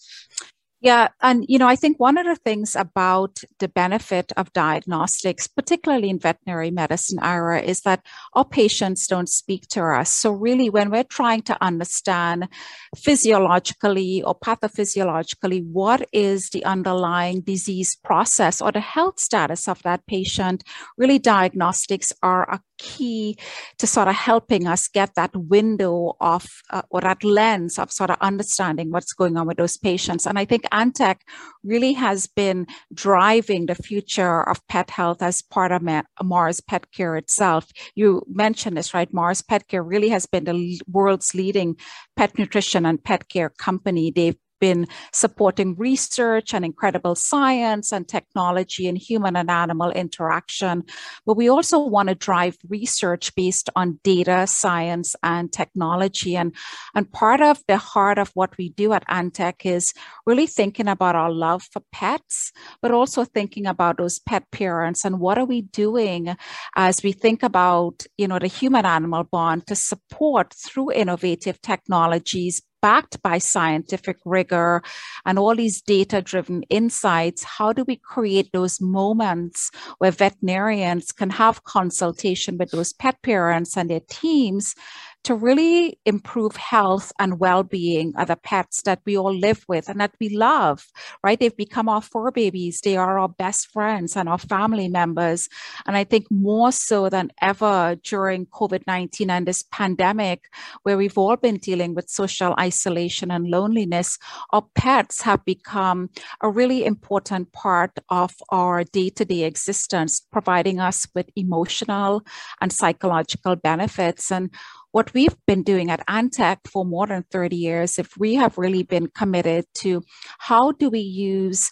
yeah. 0.83 1.07
And, 1.21 1.45
you 1.47 1.57
know, 1.57 1.68
I 1.68 1.77
think 1.77 1.97
one 1.97 2.18
of 2.18 2.25
the 2.25 2.35
things 2.35 2.75
about 2.75 3.39
the 3.59 3.69
benefit 3.69 4.33
of 4.35 4.51
diagnostics, 4.51 5.47
particularly 5.47 6.09
in 6.09 6.19
veterinary 6.19 6.71
medicine, 6.71 7.19
Ira, 7.19 7.62
is 7.62 7.81
that 7.81 8.06
our 8.33 8.44
patients 8.44 9.07
don't 9.07 9.30
speak 9.30 9.65
to 9.69 9.81
us. 9.81 10.13
So, 10.13 10.33
really, 10.33 10.69
when 10.69 10.91
we're 10.91 11.06
trying 11.06 11.41
to 11.44 11.57
understand 11.63 12.50
physiologically 12.97 14.24
or 14.24 14.38
pathophysiologically 14.38 15.65
what 15.65 16.06
is 16.12 16.50
the 16.50 16.65
underlying 16.65 17.39
disease 17.39 17.95
process 17.95 18.62
or 18.62 18.74
the 18.74 18.81
health 18.81 19.21
status 19.21 19.69
of 19.69 19.81
that 19.83 20.06
patient, 20.06 20.65
really, 20.97 21.18
diagnostics 21.18 22.12
are 22.21 22.44
a 22.51 22.59
key 22.77 23.37
to 23.77 23.87
sort 23.87 24.07
of 24.07 24.15
helping 24.15 24.67
us 24.67 24.87
get 24.87 25.15
that 25.15 25.31
window 25.35 26.15
of 26.19 26.45
uh, 26.69 26.81
or 26.89 27.01
that 27.01 27.23
lens 27.23 27.79
of 27.79 27.91
sort 27.91 28.09
of 28.09 28.17
understanding 28.21 28.91
what's 28.91 29.13
going 29.13 29.37
on 29.37 29.47
with 29.47 29.57
those 29.57 29.77
patients. 29.77 30.25
And 30.25 30.37
I 30.39 30.45
think 30.45 30.63
Antech 30.71 31.21
really 31.63 31.93
has 31.93 32.27
been 32.27 32.67
driving 32.93 33.65
the 33.65 33.75
future 33.75 34.47
of 34.49 34.65
pet 34.67 34.89
health 34.89 35.21
as 35.21 35.41
part 35.41 35.71
of 35.71 35.81
Mars 36.21 36.61
Pet 36.61 36.91
Care 36.91 37.15
itself. 37.15 37.71
You 37.95 38.23
mentioned 38.27 38.77
this, 38.77 38.93
right? 38.93 39.13
Mars 39.13 39.41
Pet 39.41 39.67
Care 39.67 39.83
really 39.83 40.09
has 40.09 40.25
been 40.25 40.45
the 40.45 40.79
world's 40.87 41.33
leading 41.33 41.75
pet 42.15 42.37
nutrition 42.37 42.85
and 42.85 43.03
pet 43.03 43.29
care 43.29 43.49
company. 43.49 44.11
They've 44.11 44.37
been 44.63 44.88
supporting 45.12 45.75
research 45.75 46.53
and 46.53 46.63
incredible 46.63 47.15
science 47.15 47.91
and 47.91 48.08
technology 48.08 48.88
and 48.88 48.98
human 48.98 49.36
and 49.36 49.51
animal 49.51 49.91
interaction. 49.91 50.84
But 51.25 51.36
we 51.36 51.50
also 51.50 51.86
want 51.86 52.08
to 52.08 52.15
drive 52.15 52.55
research 52.70 53.36
based 53.36 53.70
on 53.75 54.00
data, 54.05 54.48
science, 54.48 55.17
and 55.22 55.51
technology. 55.51 56.38
And, 56.38 56.55
and 56.96 57.12
part 57.12 57.41
of 57.41 57.62
the 57.67 57.75
heart 57.75 58.17
of 58.17 58.32
what 58.36 58.58
we 58.58 58.70
do 58.70 58.93
at 58.93 59.05
Antech 59.10 59.65
is 59.65 59.93
really 60.25 60.48
thinking 60.48 60.88
about 60.88 61.17
our 61.17 61.29
love 61.29 61.63
for 61.74 61.82
pets, 61.91 62.53
but 62.82 62.91
also 62.91 63.25
thinking 63.25 63.65
about 63.65 63.98
those 63.98 64.20
pet 64.20 64.50
parents 64.51 65.03
and 65.03 65.20
what 65.20 65.38
are 65.38 65.50
we 65.53 65.63
doing 65.63 66.38
as 66.77 67.03
we 67.03 67.12
think 67.12 67.43
about, 67.43 68.05
you 68.17 68.29
know, 68.29 68.39
the 68.39 68.48
human 68.48 68.86
animal 68.86 69.25
bond 69.25 69.67
to 69.67 69.75
support 69.75 70.53
through 70.53 70.93
innovative 70.93 71.62
technologies 71.62 72.62
backed 72.83 73.21
by 73.23 73.37
scientific 73.37 74.17
rigor 74.25 74.83
and 75.25 75.39
all 75.39 75.55
these 75.55 75.81
data 75.81 76.21
driven 76.21 76.63
insights, 76.63 77.41
how 77.43 77.71
do 77.71 77.85
we 77.87 77.95
create 77.95 78.49
those 78.51 78.81
moments 78.81 79.71
where 79.99 80.11
veterinarians 80.11 81.13
can 81.13 81.29
have 81.29 81.63
consultation 81.63 82.57
with 82.57 82.71
those 82.71 82.91
pet 82.91 83.15
parents 83.23 83.77
and 83.77 83.89
their 83.89 84.01
teams 84.09 84.75
to 85.24 85.36
really 85.36 86.00
improve 86.06 86.56
health 86.56 87.12
and 87.20 87.39
well-being 87.39 88.13
of 88.18 88.27
the 88.27 88.36
pets 88.36 88.82
that 88.84 89.01
we 89.06 89.18
all 89.18 89.34
live 89.34 89.65
with 89.68 89.89
and 89.89 90.00
that 90.00 90.13
we 90.20 90.30
love 90.30 90.86
right? 91.24 91.39
They've 91.39 91.56
become 91.56 91.89
our 91.89 92.01
fur 92.01 92.32
babies. 92.32 92.82
They 92.82 92.98
are 92.98 93.20
our 93.20 93.30
best 93.30 93.72
friends 93.72 94.15
and 94.15 94.27
our 94.27 94.38
family 94.38 94.88
members. 94.88 95.50
And 95.86 95.96
i 95.98 96.03
think 96.03 96.25
more 96.30 96.72
so 96.72 97.10
than 97.10 97.32
ever 97.42 97.96
during 98.03 98.46
covid-19 98.48 99.30
and 99.30 99.48
this 99.48 99.63
pandemic 99.72 100.50
where 100.84 100.98
we've 100.98 101.18
all 101.18 101.36
been 101.36 101.58
dealing 101.58 101.96
with 101.96 102.10
social 102.10 102.53
isolation 102.60 103.32
and 103.32 103.50
loneliness 103.50 104.18
our 104.51 104.65
pets 104.75 105.22
have 105.22 105.44
become 105.46 106.10
a 106.42 106.50
really 106.50 106.86
important 106.86 107.51
part 107.53 107.92
of 108.10 108.36
our 108.50 108.84
day-to-day 108.84 109.44
existence 109.44 110.22
providing 110.32 110.80
us 110.80 111.08
with 111.15 111.30
emotional 111.36 112.22
and 112.62 112.72
psychological 112.72 113.56
benefits. 113.56 114.32
And 114.32 114.50
what 114.93 115.12
we've 115.15 115.35
been 115.47 115.63
doing 115.63 115.89
at 115.89 116.05
Antech 116.07 116.59
for 116.67 116.85
more 116.85 117.07
than 117.07 117.23
30 117.31 117.55
years, 117.55 117.97
if 117.97 118.15
we 118.15 118.35
have 118.35 118.59
really 118.59 118.83
been 118.83 119.07
committed 119.07 119.65
to 119.73 120.03
how 120.38 120.71
do 120.71 120.88
we 120.88 121.00
use 121.00 121.71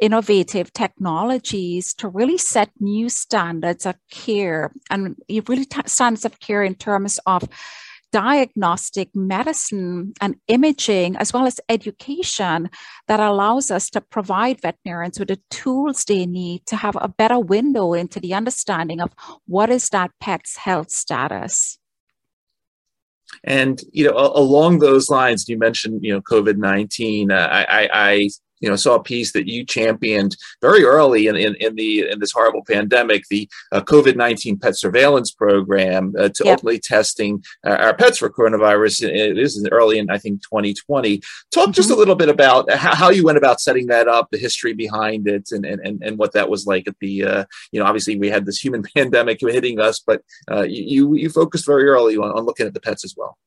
innovative 0.00 0.72
technologies 0.72 1.92
to 1.94 2.08
really 2.08 2.38
set 2.38 2.70
new 2.78 3.08
standards 3.08 3.86
of 3.86 3.96
care 4.12 4.70
and 4.88 5.16
really 5.48 5.64
t- 5.64 5.80
standards 5.86 6.24
of 6.24 6.38
care 6.38 6.62
in 6.62 6.76
terms 6.76 7.18
of 7.26 7.42
diagnostic 8.12 9.08
medicine 9.16 10.12
and 10.20 10.36
imaging, 10.46 11.16
as 11.16 11.32
well 11.32 11.46
as 11.46 11.60
education 11.68 12.70
that 13.08 13.18
allows 13.18 13.72
us 13.72 13.90
to 13.90 14.00
provide 14.00 14.60
veterinarians 14.60 15.18
with 15.18 15.28
the 15.28 15.40
tools 15.50 16.04
they 16.04 16.24
need 16.24 16.64
to 16.66 16.76
have 16.76 16.96
a 17.00 17.08
better 17.08 17.40
window 17.40 17.94
into 17.94 18.20
the 18.20 18.32
understanding 18.32 19.00
of 19.00 19.12
what 19.46 19.70
is 19.70 19.88
that 19.88 20.12
pet's 20.20 20.56
health 20.56 20.90
status. 20.90 21.79
And 23.44 23.80
you 23.92 24.04
know, 24.04 24.16
along 24.16 24.78
those 24.78 25.08
lines, 25.08 25.48
you 25.48 25.58
mentioned 25.58 26.02
you 26.02 26.12
know 26.12 26.20
COVID 26.22 26.56
nineteen. 26.56 27.30
Uh, 27.30 27.48
I, 27.50 27.88
I, 27.92 28.28
you 28.60 28.68
know 28.68 28.76
saw 28.76 28.94
a 28.94 29.02
piece 29.02 29.32
that 29.32 29.48
you 29.48 29.64
championed 29.64 30.36
very 30.60 30.84
early 30.84 31.26
in, 31.26 31.36
in, 31.36 31.54
in 31.56 31.74
the 31.74 32.08
in 32.10 32.20
this 32.20 32.32
horrible 32.32 32.64
pandemic, 32.64 33.24
the 33.28 33.48
uh, 33.72 33.80
COVID 33.80 34.16
nineteen 34.16 34.58
pet 34.58 34.76
surveillance 34.76 35.30
program 35.30 36.14
uh, 36.18 36.28
to 36.28 36.44
yep. 36.44 36.52
ultimately 36.52 36.78
testing 36.78 37.42
uh, 37.66 37.70
our 37.70 37.94
pets 37.94 38.18
for 38.18 38.30
coronavirus. 38.30 39.00
This 39.34 39.56
is 39.56 39.68
early 39.70 39.98
in 39.98 40.10
I 40.10 40.18
think 40.18 40.42
2020. 40.42 41.20
Talk 41.50 41.64
mm-hmm. 41.64 41.72
just 41.72 41.90
a 41.90 41.94
little 41.94 42.14
bit 42.14 42.28
about 42.28 42.70
how, 42.70 42.94
how, 42.94 43.10
you 43.10 43.24
went 43.24 43.38
about 43.38 43.60
setting 43.60 43.86
that 43.88 44.08
up, 44.08 44.28
the 44.30 44.38
history 44.38 44.74
behind 44.74 45.28
it, 45.28 45.50
and 45.52 45.64
and, 45.64 46.02
and 46.02 46.18
what 46.18 46.32
that 46.32 46.48
was 46.48 46.66
like 46.66 46.86
at 46.86 46.96
the 47.00 47.24
uh, 47.24 47.44
you 47.72 47.80
know 47.80 47.86
obviously 47.86 48.16
we 48.16 48.28
had 48.28 48.46
this 48.46 48.62
human 48.62 48.82
pandemic 48.94 49.40
hitting 49.40 49.80
us, 49.80 50.00
but 50.00 50.22
uh, 50.50 50.62
you 50.62 51.14
you 51.14 51.28
focused 51.30 51.66
very 51.66 51.86
early 51.86 52.16
on, 52.16 52.30
on 52.30 52.44
looking 52.44 52.66
at 52.66 52.74
the 52.74 52.80
pets 52.80 53.04
as 53.04 53.14
well. 53.16 53.38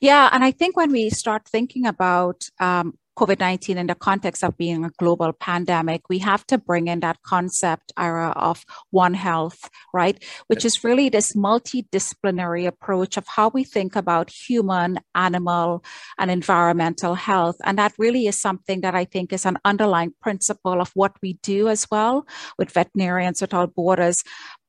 Yeah, 0.00 0.28
and 0.32 0.44
I 0.44 0.50
think 0.50 0.76
when 0.76 0.90
we 0.90 1.10
start 1.10 1.46
thinking 1.48 1.86
about 1.86 2.48
um, 2.58 2.98
COVID 3.16 3.38
19 3.38 3.78
in 3.78 3.86
the 3.86 3.94
context 3.94 4.42
of 4.42 4.56
being 4.56 4.84
a 4.84 4.90
global 4.98 5.32
pandemic, 5.32 6.08
we 6.08 6.18
have 6.18 6.46
to 6.48 6.58
bring 6.58 6.88
in 6.88 7.00
that 7.00 7.22
concept, 7.22 7.92
Ira, 7.96 8.30
of 8.30 8.64
One 8.90 9.14
Health, 9.14 9.68
right? 9.92 10.22
Which 10.48 10.64
is 10.64 10.82
really 10.82 11.08
this 11.08 11.34
multidisciplinary 11.34 12.66
approach 12.66 13.16
of 13.16 13.26
how 13.26 13.48
we 13.48 13.64
think 13.64 13.94
about 13.94 14.30
human, 14.30 14.98
animal, 15.14 15.84
and 16.18 16.30
environmental 16.30 17.14
health. 17.14 17.56
And 17.64 17.78
that 17.78 17.94
really 17.98 18.26
is 18.26 18.40
something 18.40 18.80
that 18.80 18.94
I 18.94 19.04
think 19.04 19.32
is 19.32 19.46
an 19.46 19.58
underlying 19.64 20.14
principle 20.20 20.80
of 20.80 20.90
what 20.94 21.12
we 21.22 21.34
do 21.42 21.68
as 21.68 21.86
well 21.90 22.26
with 22.58 22.72
Veterinarians 22.72 23.40
Without 23.40 23.74
Borders. 23.74 24.24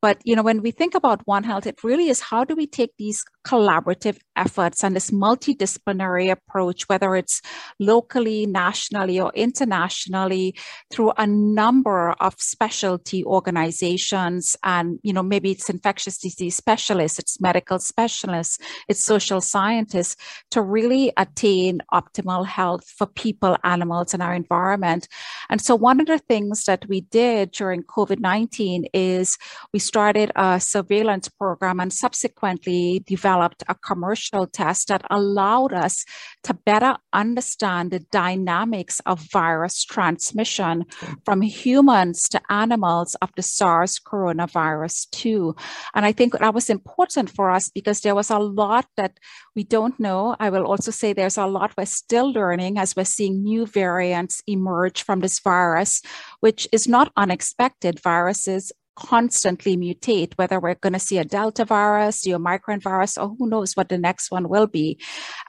But 0.05 0.21
you 0.23 0.35
know, 0.35 0.43
when 0.43 0.61
we 0.61 0.69
think 0.69 0.93
about 0.93 1.25
One 1.25 1.43
Health, 1.43 1.65
it 1.65 1.83
really 1.83 2.09
is 2.09 2.21
how 2.21 2.43
do 2.43 2.55
we 2.55 2.67
take 2.67 2.91
these 2.99 3.25
collaborative 3.43 4.19
efforts 4.35 4.83
and 4.83 4.95
this 4.95 5.09
multidisciplinary 5.09 6.29
approach, 6.29 6.87
whether 6.89 7.15
it's 7.15 7.41
locally, 7.79 8.45
nationally, 8.45 9.19
or 9.19 9.31
internationally, 9.33 10.55
through 10.91 11.11
a 11.17 11.25
number 11.25 12.11
of 12.19 12.35
specialty 12.37 13.23
organizations. 13.23 14.55
And, 14.63 14.99
you 15.01 15.11
know, 15.11 15.23
maybe 15.23 15.51
it's 15.51 15.71
infectious 15.71 16.19
disease 16.19 16.55
specialists, 16.55 17.17
it's 17.17 17.41
medical 17.41 17.79
specialists, 17.79 18.59
it's 18.87 19.03
social 19.03 19.41
scientists 19.41 20.17
to 20.51 20.61
really 20.61 21.13
attain 21.17 21.81
optimal 21.91 22.45
health 22.45 22.87
for 22.87 23.07
people, 23.07 23.57
animals, 23.63 24.13
and 24.13 24.21
our 24.21 24.35
environment. 24.35 25.07
And 25.49 25.61
so 25.61 25.75
one 25.75 25.99
of 25.99 26.05
the 26.05 26.19
things 26.19 26.65
that 26.65 26.85
we 26.87 27.01
did 27.01 27.51
during 27.51 27.81
COVID 27.83 28.19
19 28.19 28.85
is 28.93 29.37
we 29.73 29.79
started 29.95 30.29
a 30.35 30.59
surveillance 30.59 31.29
program 31.29 31.79
and 31.79 31.93
subsequently 31.93 33.01
developed 33.07 33.63
a 33.69 33.75
commercial 33.75 34.45
test 34.45 34.89
that 34.89 35.01
allowed 35.09 35.71
us 35.71 36.03
to 36.43 36.53
better 36.53 36.97
understand 37.13 37.91
the 37.91 38.01
dynamics 38.11 38.99
of 39.05 39.21
virus 39.31 39.85
transmission 39.85 40.83
from 41.23 41.41
humans 41.41 42.27
to 42.27 42.41
animals 42.49 43.15
of 43.21 43.29
the 43.37 43.41
SARS 43.41 43.97
coronavirus 43.97 45.09
2. 45.11 45.55
And 45.93 46.05
I 46.05 46.11
think 46.11 46.33
that 46.33 46.53
was 46.53 46.69
important 46.69 47.29
for 47.29 47.49
us 47.49 47.69
because 47.69 48.01
there 48.01 48.15
was 48.15 48.29
a 48.29 48.37
lot 48.37 48.87
that 48.97 49.17
we 49.55 49.63
don't 49.63 49.97
know. 49.97 50.35
I 50.41 50.49
will 50.49 50.65
also 50.65 50.91
say 50.91 51.13
there's 51.13 51.37
a 51.37 51.47
lot 51.47 51.71
we're 51.77 51.85
still 51.85 52.33
learning 52.33 52.77
as 52.77 52.97
we're 52.97 53.05
seeing 53.05 53.43
new 53.43 53.65
variants 53.65 54.43
emerge 54.45 55.03
from 55.03 55.21
this 55.21 55.39
virus, 55.39 56.01
which 56.41 56.67
is 56.73 56.85
not 56.85 57.13
unexpected. 57.15 58.01
Viruses 58.03 58.73
constantly 58.95 59.77
mutate, 59.77 60.33
whether 60.35 60.59
we're 60.59 60.75
going 60.75 60.93
to 60.93 60.99
see 60.99 61.17
a 61.17 61.25
Delta 61.25 61.65
virus, 61.65 62.25
or 62.27 62.39
micron 62.39 62.81
virus, 62.81 63.17
or 63.17 63.35
who 63.37 63.47
knows 63.47 63.75
what 63.75 63.89
the 63.89 63.97
next 63.97 64.31
one 64.31 64.49
will 64.49 64.67
be. 64.67 64.99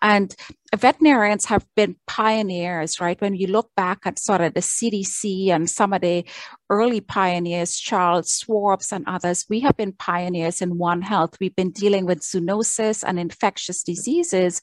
And 0.03 0.35
veterinarians 0.77 1.47
have 1.47 1.67
been 1.75 1.97
pioneers, 2.07 3.01
right? 3.01 3.21
When 3.21 3.35
you 3.35 3.47
look 3.47 3.71
back 3.77 4.01
at 4.05 4.19
sort 4.19 4.41
of 4.41 4.55
the 4.55 4.61
CDC 4.61 5.49
and 5.49 5.69
some 5.69 5.93
of 5.93 6.03
the 6.03 6.25
early 6.71 7.01
pioneers, 7.01 7.79
Charles 7.79 8.41
Schwabs 8.41 8.93
and 8.93 9.05
others, 9.07 9.47
we 9.49 9.61
have 9.61 9.77
been 9.77 9.93
pioneers 9.93 10.63
in 10.63 10.79
One 10.79 11.03
Health. 11.03 11.37
We've 11.41 11.57
been 11.57 11.71
dealing 11.71 12.07
with 12.07 12.21
zoonosis 12.21 13.05
and 13.07 13.19
infectious 13.19 13.83
diseases 13.83 14.61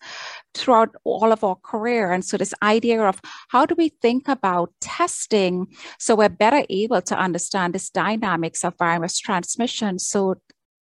throughout 0.53 0.95
all 1.03 1.31
of 1.31 1.43
our 1.43 1.55
career. 1.55 2.11
And 2.11 2.23
so 2.23 2.37
this 2.37 2.53
idea 2.61 3.01
of 3.01 3.19
how 3.49 3.65
do 3.65 3.75
we 3.77 3.89
think 3.89 4.27
about 4.27 4.71
testing 4.81 5.67
so 5.99 6.15
we're 6.15 6.29
better 6.29 6.65
able 6.69 7.01
to 7.01 7.17
understand 7.17 7.73
this 7.73 7.89
dynamics 7.89 8.63
of 8.63 8.77
virus 8.77 9.17
transmission 9.19 9.99
so 9.99 10.35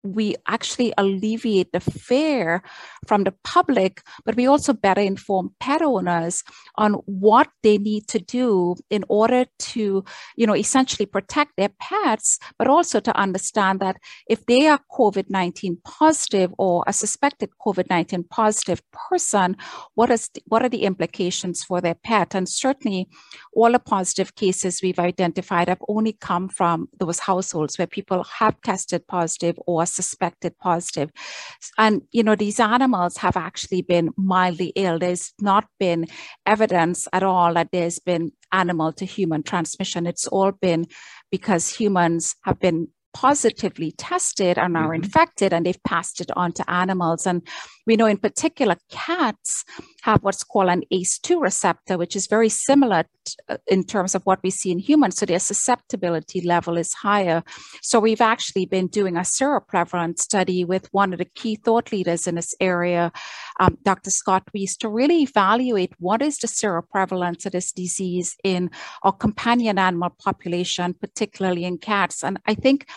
we 0.03 0.35
actually 0.47 0.93
alleviate 0.97 1.71
the 1.71 1.79
fear 1.79 2.63
from 3.07 3.23
the 3.23 3.33
public, 3.43 4.01
but 4.25 4.35
we 4.35 4.47
also 4.47 4.73
better 4.73 5.01
inform 5.01 5.53
pet 5.59 5.81
owners 5.81 6.43
on 6.75 6.93
what 7.05 7.49
they 7.63 7.77
need 7.77 8.07
to 8.07 8.19
do 8.19 8.75
in 8.89 9.03
order 9.09 9.45
to, 9.59 10.03
you 10.35 10.47
know, 10.47 10.55
essentially 10.55 11.05
protect 11.05 11.51
their 11.57 11.69
pets, 11.79 12.39
but 12.57 12.67
also 12.67 12.99
to 12.99 13.15
understand 13.15 13.79
that 13.79 13.97
if 14.27 14.45
they 14.45 14.67
are 14.67 14.79
COVID 14.91 15.29
19 15.29 15.77
positive 15.83 16.53
or 16.57 16.83
a 16.87 16.93
suspected 16.93 17.49
COVID 17.65 17.89
19 17.89 18.23
positive 18.23 18.81
person, 18.91 19.55
what 19.95 20.09
is 20.09 20.29
what 20.45 20.63
are 20.63 20.69
the 20.69 20.83
implications 20.83 21.63
for 21.63 21.79
their 21.81 21.95
pet? 21.95 22.33
And 22.33 22.49
certainly 22.49 23.07
all 23.53 23.71
the 23.71 23.79
positive 23.79 24.35
cases 24.35 24.81
we've 24.81 24.99
identified 24.99 25.69
have 25.69 25.81
only 25.87 26.13
come 26.13 26.49
from 26.49 26.89
those 26.99 27.19
households 27.19 27.77
where 27.77 27.87
people 27.87 28.23
have 28.23 28.59
tested 28.61 29.07
positive 29.07 29.59
or 29.67 29.83
suspected 29.91 30.57
positive. 30.57 31.09
And, 31.77 32.01
you 32.11 32.23
know, 32.23 32.35
these 32.35 32.59
animals 32.59 33.17
have 33.17 33.37
actually 33.37 33.81
been 33.81 34.09
mildly 34.17 34.73
ill. 34.75 34.99
There's 34.99 35.33
not 35.39 35.67
been 35.79 36.05
evidence 36.45 37.07
at 37.13 37.23
all 37.23 37.53
that 37.53 37.69
there's 37.71 37.99
been 37.99 38.31
animal 38.51 38.93
to 38.93 39.05
human 39.05 39.43
transmission. 39.43 40.07
It's 40.07 40.27
all 40.27 40.51
been 40.51 40.85
because 41.31 41.69
humans 41.69 42.35
have 42.43 42.59
been 42.59 42.87
positively 43.13 43.91
tested 43.91 44.57
and 44.57 44.75
are 44.77 44.85
mm-hmm. 44.85 45.03
infected 45.03 45.53
and 45.53 45.65
they've 45.65 45.83
passed 45.83 46.21
it 46.21 46.31
on 46.35 46.51
to 46.53 46.69
animals. 46.69 47.25
And 47.25 47.45
we 47.87 47.95
know 47.95 48.05
in 48.05 48.17
particular 48.17 48.75
cats 48.89 49.65
have 50.03 50.23
what's 50.23 50.43
called 50.43 50.69
an 50.69 50.83
ACE2 50.93 51.41
receptor, 51.41 51.97
which 51.97 52.15
is 52.15 52.27
very 52.27 52.49
similar 52.49 53.03
t- 53.25 53.33
uh, 53.49 53.57
in 53.67 53.83
terms 53.83 54.15
of 54.15 54.23
what 54.23 54.39
we 54.43 54.49
see 54.49 54.71
in 54.71 54.79
humans. 54.79 55.17
So 55.17 55.25
their 55.25 55.39
susceptibility 55.39 56.41
level 56.41 56.77
is 56.77 56.93
higher. 56.93 57.43
So 57.81 57.99
we've 57.99 58.21
actually 58.21 58.65
been 58.65 58.87
doing 58.87 59.17
a 59.17 59.21
seroprevalence 59.21 60.19
study 60.19 60.63
with 60.63 60.87
one 60.91 61.13
of 61.13 61.19
the 61.19 61.25
key 61.25 61.55
thought 61.55 61.91
leaders 61.91 62.27
in 62.27 62.35
this 62.35 62.55
area, 62.59 63.11
um, 63.59 63.77
Dr. 63.83 64.09
Scott 64.09 64.43
Weese, 64.55 64.77
to 64.77 64.89
really 64.89 65.23
evaluate 65.23 65.93
what 65.99 66.21
is 66.21 66.37
the 66.37 66.47
seroprevalence 66.47 67.45
of 67.45 67.51
this 67.51 67.71
disease 67.71 68.35
in 68.43 68.69
our 69.03 69.11
companion 69.11 69.77
animal 69.77 70.11
population, 70.23 70.93
particularly 70.93 71.65
in 71.65 71.77
cats. 71.77 72.23
And 72.23 72.39
I 72.45 72.53
think 72.53 72.87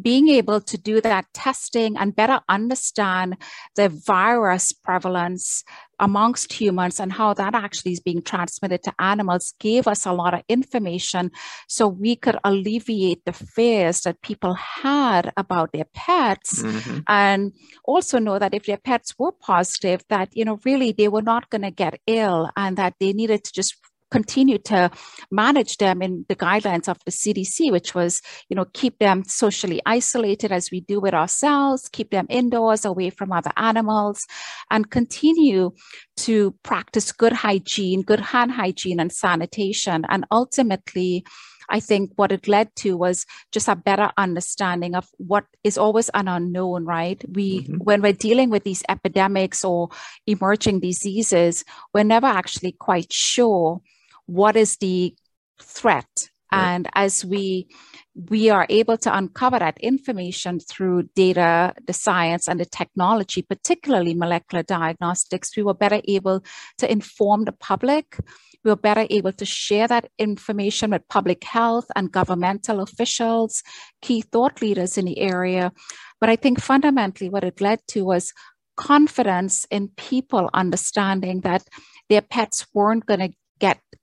being 0.00 0.28
able 0.28 0.60
to 0.60 0.76
do 0.76 1.00
that 1.00 1.26
testing 1.32 1.96
and 1.96 2.16
better 2.16 2.40
understand 2.48 3.36
the 3.76 3.88
virus 3.88 4.72
prevalence 4.72 5.64
amongst 5.98 6.52
humans 6.52 7.00
and 7.00 7.12
how 7.12 7.32
that 7.32 7.54
actually 7.54 7.92
is 7.92 8.00
being 8.00 8.20
transmitted 8.20 8.82
to 8.82 8.92
animals 8.98 9.54
gave 9.58 9.88
us 9.88 10.04
a 10.04 10.12
lot 10.12 10.34
of 10.34 10.42
information 10.48 11.30
so 11.68 11.88
we 11.88 12.14
could 12.14 12.36
alleviate 12.44 13.24
the 13.24 13.32
fears 13.32 14.02
that 14.02 14.20
people 14.20 14.54
had 14.54 15.32
about 15.38 15.72
their 15.72 15.86
pets 15.94 16.62
mm-hmm. 16.62 16.98
and 17.08 17.52
also 17.84 18.18
know 18.18 18.38
that 18.38 18.52
if 18.52 18.66
their 18.66 18.76
pets 18.76 19.14
were 19.18 19.32
positive 19.32 20.04
that 20.10 20.28
you 20.36 20.44
know 20.44 20.58
really 20.66 20.92
they 20.92 21.08
were 21.08 21.22
not 21.22 21.48
going 21.48 21.62
to 21.62 21.70
get 21.70 21.98
ill 22.06 22.50
and 22.56 22.76
that 22.76 22.94
they 23.00 23.14
needed 23.14 23.42
to 23.42 23.52
just 23.52 23.76
continue 24.10 24.58
to 24.58 24.90
manage 25.30 25.78
them 25.78 26.02
in 26.02 26.24
the 26.28 26.36
guidelines 26.36 26.88
of 26.88 26.98
the 27.04 27.10
CDC, 27.10 27.70
which 27.72 27.94
was, 27.94 28.22
you 28.48 28.56
know, 28.56 28.66
keep 28.72 28.98
them 28.98 29.24
socially 29.24 29.80
isolated 29.86 30.52
as 30.52 30.70
we 30.70 30.80
do 30.80 31.00
with 31.00 31.14
ourselves, 31.14 31.88
keep 31.88 32.10
them 32.10 32.26
indoors 32.28 32.84
away 32.84 33.10
from 33.10 33.32
other 33.32 33.50
animals, 33.56 34.26
and 34.70 34.90
continue 34.90 35.70
to 36.16 36.54
practice 36.62 37.12
good 37.12 37.32
hygiene, 37.32 38.02
good 38.02 38.20
hand 38.20 38.52
hygiene 38.52 39.00
and 39.00 39.12
sanitation. 39.12 40.04
And 40.08 40.24
ultimately, 40.30 41.24
I 41.68 41.80
think 41.80 42.12
what 42.16 42.32
it 42.32 42.46
led 42.46 42.74
to 42.76 42.96
was 42.96 43.26
just 43.52 43.68
a 43.68 43.74
better 43.76 44.12
understanding 44.16 44.94
of 44.94 45.08
what 45.18 45.44
is 45.64 45.76
always 45.76 46.08
an 46.10 46.28
unknown, 46.28 46.84
right? 46.84 47.22
We, 47.28 47.62
mm-hmm. 47.62 47.76
when 47.78 48.02
we're 48.02 48.12
dealing 48.12 48.50
with 48.50 48.64
these 48.64 48.84
epidemics 48.88 49.64
or 49.64 49.88
emerging 50.26 50.80
diseases, 50.80 51.64
we're 51.92 52.04
never 52.04 52.26
actually 52.26 52.72
quite 52.72 53.12
sure 53.12 53.80
what 54.26 54.56
is 54.56 54.76
the 54.78 55.14
threat 55.60 56.28
Right. 56.52 56.74
And 56.74 56.88
as 56.94 57.24
we 57.24 57.68
we 58.14 58.48
are 58.50 58.66
able 58.70 58.96
to 58.98 59.14
uncover 59.14 59.58
that 59.58 59.78
information 59.78 60.58
through 60.60 61.08
data, 61.14 61.74
the 61.86 61.92
science, 61.92 62.48
and 62.48 62.58
the 62.58 62.64
technology, 62.64 63.42
particularly 63.42 64.14
molecular 64.14 64.62
diagnostics, 64.62 65.56
we 65.56 65.62
were 65.62 65.74
better 65.74 66.00
able 66.06 66.42
to 66.78 66.90
inform 66.90 67.44
the 67.44 67.52
public. 67.52 68.16
We 68.64 68.70
were 68.70 68.76
better 68.76 69.06
able 69.10 69.32
to 69.32 69.44
share 69.44 69.86
that 69.88 70.08
information 70.18 70.92
with 70.92 71.08
public 71.08 71.44
health 71.44 71.86
and 71.94 72.12
governmental 72.12 72.80
officials, 72.80 73.62
key 74.00 74.22
thought 74.22 74.62
leaders 74.62 74.96
in 74.96 75.04
the 75.04 75.18
area. 75.18 75.72
But 76.20 76.30
I 76.30 76.36
think 76.36 76.60
fundamentally 76.60 77.28
what 77.28 77.44
it 77.44 77.60
led 77.60 77.80
to 77.88 78.04
was 78.04 78.32
confidence 78.76 79.66
in 79.70 79.88
people 79.96 80.48
understanding 80.54 81.40
that 81.40 81.66
their 82.08 82.22
pets 82.22 82.66
weren't 82.72 83.06
going 83.06 83.20
to 83.20 83.36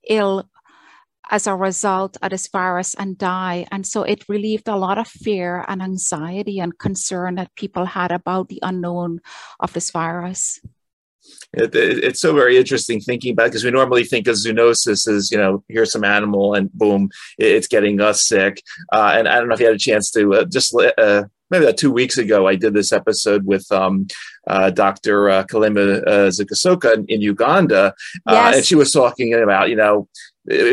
ill 0.08 0.48
as 1.30 1.46
a 1.46 1.54
result 1.54 2.16
of 2.22 2.30
this 2.30 2.48
virus 2.48 2.94
and 2.94 3.16
die. 3.16 3.66
And 3.70 3.86
so 3.86 4.02
it 4.02 4.28
relieved 4.28 4.68
a 4.68 4.76
lot 4.76 4.98
of 4.98 5.08
fear 5.08 5.64
and 5.68 5.82
anxiety 5.82 6.58
and 6.60 6.78
concern 6.78 7.36
that 7.36 7.54
people 7.54 7.86
had 7.86 8.12
about 8.12 8.48
the 8.48 8.58
unknown 8.62 9.20
of 9.60 9.72
this 9.72 9.90
virus. 9.90 10.60
It, 11.54 11.74
it, 11.74 12.04
it's 12.04 12.20
so 12.20 12.34
very 12.34 12.58
interesting 12.58 13.00
thinking 13.00 13.32
about 13.32 13.46
because 13.46 13.64
we 13.64 13.70
normally 13.70 14.04
think 14.04 14.28
of 14.28 14.36
zoonosis 14.36 15.08
as 15.08 15.30
you 15.30 15.38
know 15.38 15.64
here's 15.68 15.90
some 15.90 16.04
animal 16.04 16.52
and 16.52 16.70
boom 16.74 17.08
it's 17.38 17.66
getting 17.66 17.98
us 17.98 18.26
sick 18.26 18.60
uh, 18.92 19.14
and 19.14 19.26
I 19.26 19.38
don't 19.38 19.48
know 19.48 19.54
if 19.54 19.60
you 19.60 19.66
had 19.66 19.74
a 19.74 19.78
chance 19.78 20.10
to 20.10 20.34
uh, 20.34 20.44
just 20.44 20.74
uh, 20.74 21.24
maybe 21.54 21.66
about 21.66 21.78
two 21.78 21.92
weeks 21.92 22.18
ago 22.18 22.46
I 22.46 22.56
did 22.56 22.74
this 22.74 22.92
episode 22.92 23.44
with 23.46 23.70
um, 23.70 24.06
uh, 24.46 24.70
Dr. 24.70 25.30
Uh, 25.30 25.44
Kalema 25.44 26.02
uh, 26.06 26.92
in, 26.94 27.04
in 27.08 27.20
Uganda 27.20 27.94
yes. 28.28 28.56
and 28.56 28.64
she 28.64 28.74
was 28.74 28.90
talking 28.90 29.34
about 29.34 29.70
you 29.70 29.76
know 29.76 30.08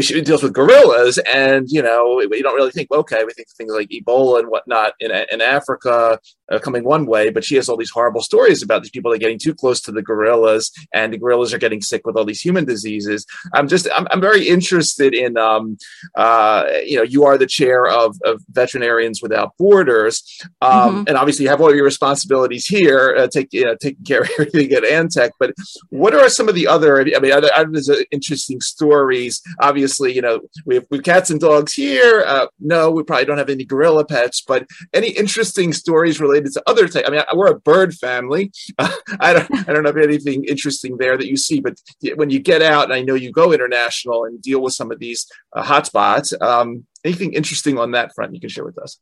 she 0.01 0.21
deals 0.21 0.43
with 0.43 0.53
gorillas, 0.53 1.17
and 1.19 1.69
you 1.69 1.81
know 1.81 2.21
we 2.29 2.41
don't 2.41 2.55
really 2.55 2.71
think 2.71 2.91
okay, 2.91 3.23
we 3.23 3.31
think 3.31 3.47
things 3.51 3.71
like 3.71 3.89
Ebola 3.89 4.39
and 4.39 4.49
whatnot 4.49 4.93
in 4.99 5.11
in 5.31 5.39
Africa 5.39 6.19
uh, 6.51 6.59
coming 6.59 6.83
one 6.83 7.05
way, 7.05 7.29
but 7.29 7.45
she 7.45 7.55
has 7.55 7.69
all 7.69 7.77
these 7.77 7.89
horrible 7.89 8.21
stories 8.21 8.61
about 8.61 8.81
these 8.81 8.91
people 8.91 9.11
that 9.11 9.15
are 9.15 9.19
getting 9.19 9.39
too 9.39 9.55
close 9.55 9.79
to 9.81 9.93
the 9.93 10.01
gorillas, 10.01 10.71
and 10.93 11.13
the 11.13 11.17
gorillas 11.17 11.53
are 11.53 11.57
getting 11.57 11.81
sick 11.81 12.05
with 12.05 12.17
all 12.17 12.25
these 12.25 12.41
human 12.41 12.65
diseases. 12.65 13.25
I'm 13.53 13.69
just 13.69 13.87
I'm, 13.95 14.07
I'm 14.11 14.19
very 14.19 14.45
interested 14.45 15.13
in 15.13 15.37
um 15.37 15.77
uh 16.15 16.65
you 16.85 16.97
know 16.97 17.03
you 17.03 17.23
are 17.23 17.37
the 17.37 17.47
chair 17.47 17.87
of, 17.87 18.17
of 18.25 18.41
Veterinarians 18.49 19.21
Without 19.21 19.55
Borders, 19.57 20.21
um, 20.61 20.70
mm-hmm. 20.71 21.03
and 21.07 21.17
obviously 21.17 21.43
you 21.43 21.49
have 21.49 21.61
all 21.61 21.73
your 21.73 21.85
responsibilities 21.85 22.65
here, 22.65 23.15
uh, 23.17 23.27
take 23.27 23.49
you 23.51 23.65
know, 23.65 23.75
taking 23.75 24.03
care 24.05 24.21
of 24.21 24.29
everything 24.39 24.71
at 24.73 24.83
Antech. 24.83 25.31
But 25.39 25.53
what 25.89 26.13
are 26.13 26.29
some 26.29 26.49
of 26.49 26.55
the 26.55 26.67
other? 26.67 26.99
I 26.99 27.19
mean, 27.19 27.31
are 27.31 27.41
there, 27.41 27.53
are 27.55 27.65
there 27.65 28.05
interesting 28.11 28.61
stories? 28.61 29.41
obviously, 29.59 30.13
you 30.13 30.21
know, 30.21 30.41
we 30.65 30.75
have, 30.75 30.85
we 30.89 30.97
have 30.97 31.03
cats 31.03 31.29
and 31.29 31.39
dogs 31.39 31.73
here. 31.73 32.23
Uh, 32.25 32.47
no, 32.59 32.91
we 32.91 33.03
probably 33.03 33.25
don't 33.25 33.37
have 33.37 33.49
any 33.49 33.65
gorilla 33.65 34.05
pets, 34.05 34.41
but 34.45 34.67
any 34.93 35.09
interesting 35.09 35.73
stories 35.73 36.19
related 36.19 36.51
to 36.53 36.63
other 36.67 36.87
types? 36.87 37.07
I 37.07 37.11
mean, 37.11 37.23
we're 37.33 37.51
a 37.51 37.59
bird 37.59 37.93
family. 37.93 38.51
Uh, 38.77 38.91
I 39.19 39.33
don't, 39.33 39.69
I 39.69 39.73
don't 39.73 39.83
know 39.83 39.89
if 39.89 39.97
anything 39.97 40.45
interesting 40.45 40.97
there 40.97 41.17
that 41.17 41.27
you 41.27 41.37
see, 41.37 41.59
but 41.59 41.75
when 42.15 42.29
you 42.29 42.39
get 42.39 42.61
out, 42.61 42.85
and 42.85 42.93
I 42.93 43.01
know 43.01 43.15
you 43.15 43.31
go 43.31 43.53
international 43.53 44.25
and 44.25 44.41
deal 44.41 44.61
with 44.61 44.73
some 44.73 44.91
of 44.91 44.99
these 44.99 45.27
uh, 45.53 45.63
hotspots, 45.63 46.39
um, 46.41 46.85
anything 47.03 47.33
interesting 47.33 47.77
on 47.77 47.91
that 47.91 48.13
front 48.13 48.33
you 48.33 48.39
can 48.41 48.49
share 48.49 48.65
with 48.65 48.77
us? 48.77 48.99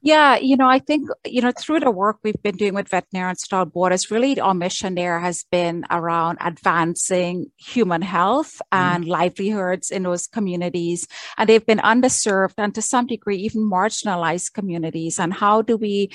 Yeah, 0.00 0.36
you 0.36 0.56
know, 0.56 0.68
I 0.68 0.78
think, 0.78 1.08
you 1.26 1.42
know, 1.42 1.50
through 1.58 1.80
the 1.80 1.90
work 1.90 2.18
we've 2.22 2.40
been 2.40 2.56
doing 2.56 2.74
with 2.74 2.88
Veterinarians 2.88 3.44
Without 3.50 3.72
Borders, 3.72 4.12
really 4.12 4.38
our 4.38 4.54
mission 4.54 4.94
there 4.94 5.18
has 5.18 5.44
been 5.50 5.84
around 5.90 6.38
advancing 6.40 7.50
human 7.56 8.02
health 8.02 8.62
and 8.70 9.02
mm-hmm. 9.02 9.10
livelihoods 9.10 9.90
in 9.90 10.04
those 10.04 10.28
communities. 10.28 11.08
And 11.36 11.48
they've 11.48 11.66
been 11.66 11.78
underserved 11.78 12.54
and 12.58 12.72
to 12.76 12.82
some 12.82 13.08
degree 13.08 13.38
even 13.38 13.68
marginalized 13.68 14.52
communities. 14.52 15.18
And 15.18 15.34
how 15.34 15.62
do 15.62 15.76
we 15.76 16.10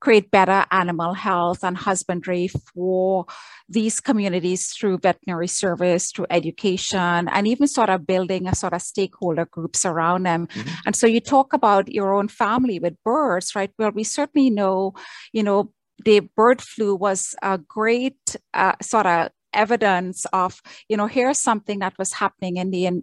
create 0.00 0.30
better 0.30 0.64
animal 0.70 1.14
health 1.14 1.64
and 1.64 1.76
husbandry 1.76 2.48
for 2.48 3.26
these 3.68 4.00
communities 4.00 4.68
through 4.68 4.98
veterinary 4.98 5.48
service, 5.48 6.12
through 6.12 6.26
education, 6.30 7.28
and 7.28 7.48
even 7.48 7.66
sort 7.66 7.90
of 7.90 8.06
building 8.06 8.46
a 8.46 8.54
sort 8.54 8.72
of 8.72 8.82
stakeholder 8.82 9.46
groups 9.46 9.84
around 9.84 10.24
them. 10.24 10.46
Mm-hmm. 10.46 10.74
And 10.86 10.96
so 10.96 11.06
you 11.06 11.20
talk 11.20 11.52
about 11.52 11.92
your 11.92 12.14
own 12.14 12.28
family 12.28 12.78
with 12.78 13.02
birds, 13.04 13.54
right? 13.54 13.70
Well, 13.78 13.92
we 13.92 14.04
certainly 14.04 14.50
know, 14.50 14.94
you 15.32 15.42
know, 15.42 15.72
the 16.04 16.20
bird 16.36 16.60
flu 16.60 16.94
was 16.94 17.34
a 17.42 17.58
great 17.58 18.36
uh, 18.52 18.74
sort 18.82 19.06
of 19.06 19.30
evidence 19.56 20.26
of, 20.32 20.60
you 20.88 20.96
know, 20.96 21.06
here's 21.06 21.38
something 21.38 21.80
that 21.80 21.98
was 21.98 22.12
happening 22.12 22.58
in 22.58 22.70
the 22.70 22.86
in, 22.86 23.02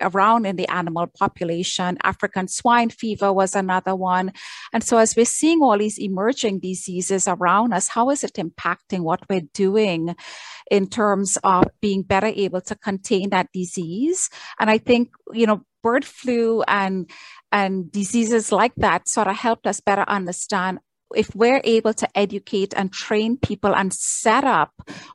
around 0.00 0.46
in 0.46 0.56
the 0.56 0.68
animal 0.68 1.06
population. 1.06 1.98
African 2.02 2.46
swine 2.48 2.90
fever 2.90 3.32
was 3.32 3.54
another 3.54 3.96
one. 3.96 4.32
And 4.72 4.84
so 4.84 4.98
as 4.98 5.16
we're 5.16 5.24
seeing 5.24 5.62
all 5.62 5.78
these 5.78 5.98
emerging 5.98 6.60
diseases 6.60 7.26
around 7.26 7.72
us, 7.72 7.88
how 7.88 8.10
is 8.10 8.22
it 8.22 8.34
impacting 8.34 9.00
what 9.00 9.24
we're 9.28 9.48
doing 9.52 10.14
in 10.70 10.88
terms 10.88 11.38
of 11.42 11.64
being 11.80 12.02
better 12.02 12.32
able 12.34 12.60
to 12.62 12.76
contain 12.76 13.30
that 13.30 13.48
disease? 13.52 14.30
And 14.60 14.70
I 14.70 14.78
think, 14.78 15.10
you 15.32 15.46
know, 15.46 15.62
bird 15.82 16.04
flu 16.04 16.62
and 16.62 17.10
and 17.52 17.92
diseases 17.92 18.50
like 18.50 18.74
that 18.76 19.08
sort 19.08 19.28
of 19.28 19.36
helped 19.36 19.66
us 19.66 19.80
better 19.80 20.04
understand 20.08 20.80
if 21.16 21.34
we're 21.34 21.60
able 21.64 21.94
to 21.94 22.08
educate 22.16 22.74
and 22.76 22.92
train 22.92 23.36
people 23.36 23.74
and 23.74 23.92
set 23.92 24.44
up 24.44 24.72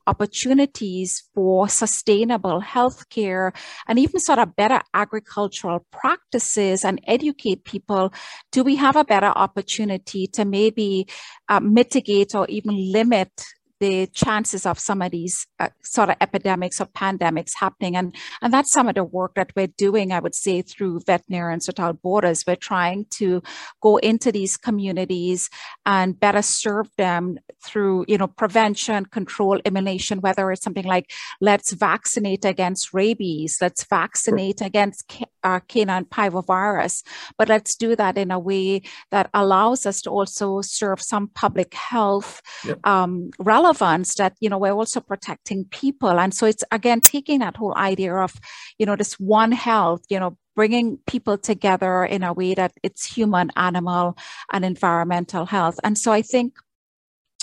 opportunities 0.07 1.23
for 1.33 1.67
sustainable 1.67 2.61
healthcare 2.61 3.55
and 3.87 3.99
even 3.99 4.19
sort 4.19 4.39
of 4.39 4.55
better 4.55 4.81
agricultural 4.93 5.85
practices 5.91 6.83
and 6.83 7.01
educate 7.07 7.63
people, 7.63 8.13
do 8.51 8.63
we 8.63 8.75
have 8.75 8.95
a 8.95 9.05
better 9.05 9.27
opportunity 9.27 10.27
to 10.27 10.45
maybe 10.45 11.07
uh, 11.49 11.59
mitigate 11.59 12.35
or 12.35 12.45
even 12.47 12.91
limit 12.91 13.31
the 13.79 14.07
chances 14.07 14.65
of 14.65 14.77
some 14.77 15.01
of 15.01 15.11
these 15.11 15.47
uh, 15.59 15.69
sort 15.81 16.09
of 16.09 16.17
epidemics 16.19 16.81
or 16.81 16.85
pandemics 16.85 17.53
happening. 17.55 17.95
And, 17.95 18.15
and 18.41 18.53
that's 18.53 18.71
some 18.71 18.87
of 18.89 18.95
the 18.95 19.03
work 19.03 19.35
that 19.35 19.51
we're 19.55 19.67
doing, 19.67 20.11
I 20.11 20.19
would 20.19 20.35
say, 20.35 20.61
through 20.61 21.01
Veterinarians 21.05 21.67
Without 21.67 22.01
Borders. 22.01 22.43
We're 22.45 22.55
trying 22.55 23.05
to 23.11 23.41
go 23.81 23.97
into 23.97 24.31
these 24.31 24.57
communities 24.57 25.49
and 25.85 26.19
better 26.19 26.41
serve 26.41 26.89
them 26.97 27.37
through, 27.63 28.05
you 28.07 28.17
know, 28.17 28.27
prevention, 28.27 29.05
control, 29.05 29.59
elimination, 29.65 30.19
whether 30.19 30.51
it's 30.51 30.63
something 30.63 30.85
like 30.85 31.11
let's 31.39 31.71
vaccinate 31.71 32.43
against 32.45 32.93
rabies, 32.93 33.57
let's 33.61 33.85
vaccinate 33.85 34.61
against 34.61 35.11
uh, 35.43 35.59
canine 35.67 36.05
parvovirus, 36.05 37.03
but 37.37 37.47
let's 37.47 37.75
do 37.75 37.95
that 37.95 38.17
in 38.17 38.31
a 38.31 38.39
way 38.39 38.81
that 39.11 39.29
allows 39.33 39.85
us 39.85 40.01
to 40.01 40.09
also 40.09 40.61
serve 40.61 41.01
some 41.01 41.27
public 41.29 41.73
health 41.73 42.41
yep. 42.65 42.85
um, 42.85 43.29
relevance 43.39 43.68
that, 43.73 44.33
you 44.39 44.49
know, 44.49 44.57
we're 44.57 44.73
also 44.73 44.99
protecting 44.99 45.65
people. 45.65 46.19
And 46.19 46.33
so 46.33 46.45
it's 46.45 46.63
again 46.71 47.01
taking 47.01 47.39
that 47.39 47.57
whole 47.57 47.75
idea 47.77 48.15
of, 48.15 48.33
you 48.77 48.85
know, 48.85 48.95
this 48.95 49.13
one 49.19 49.51
health, 49.51 50.01
you 50.09 50.19
know, 50.19 50.37
bringing 50.55 50.97
people 51.07 51.37
together 51.37 52.03
in 52.03 52.23
a 52.23 52.33
way 52.33 52.53
that 52.53 52.73
it's 52.83 53.05
human, 53.05 53.51
animal, 53.55 54.17
and 54.51 54.65
environmental 54.65 55.45
health. 55.45 55.79
And 55.83 55.97
so 55.97 56.11
I 56.11 56.21
think, 56.21 56.55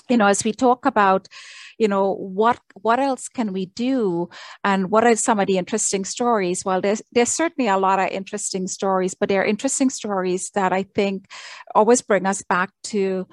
you 0.08 0.16
know, 0.16 0.26
as 0.26 0.44
we 0.44 0.52
talk 0.52 0.86
about, 0.86 1.28
you 1.78 1.88
know 1.88 2.14
what 2.14 2.58
what 2.80 2.98
else 2.98 3.28
can 3.28 3.52
we 3.52 3.66
do 3.66 4.28
and 4.64 4.90
what 4.90 5.04
are 5.04 5.16
some 5.16 5.38
of 5.38 5.46
the 5.46 5.58
interesting 5.58 6.04
stories 6.04 6.64
well 6.64 6.80
there's 6.80 7.02
there's 7.12 7.30
certainly 7.30 7.68
a 7.68 7.76
lot 7.76 7.98
of 7.98 8.08
interesting 8.08 8.66
stories 8.66 9.14
but 9.14 9.28
there 9.28 9.42
are 9.42 9.44
interesting 9.44 9.90
stories 9.90 10.50
that 10.54 10.72
i 10.72 10.82
think 10.82 11.26
always 11.74 12.00
bring 12.00 12.26
us 12.26 12.42
back 12.48 12.70
to 12.82 13.26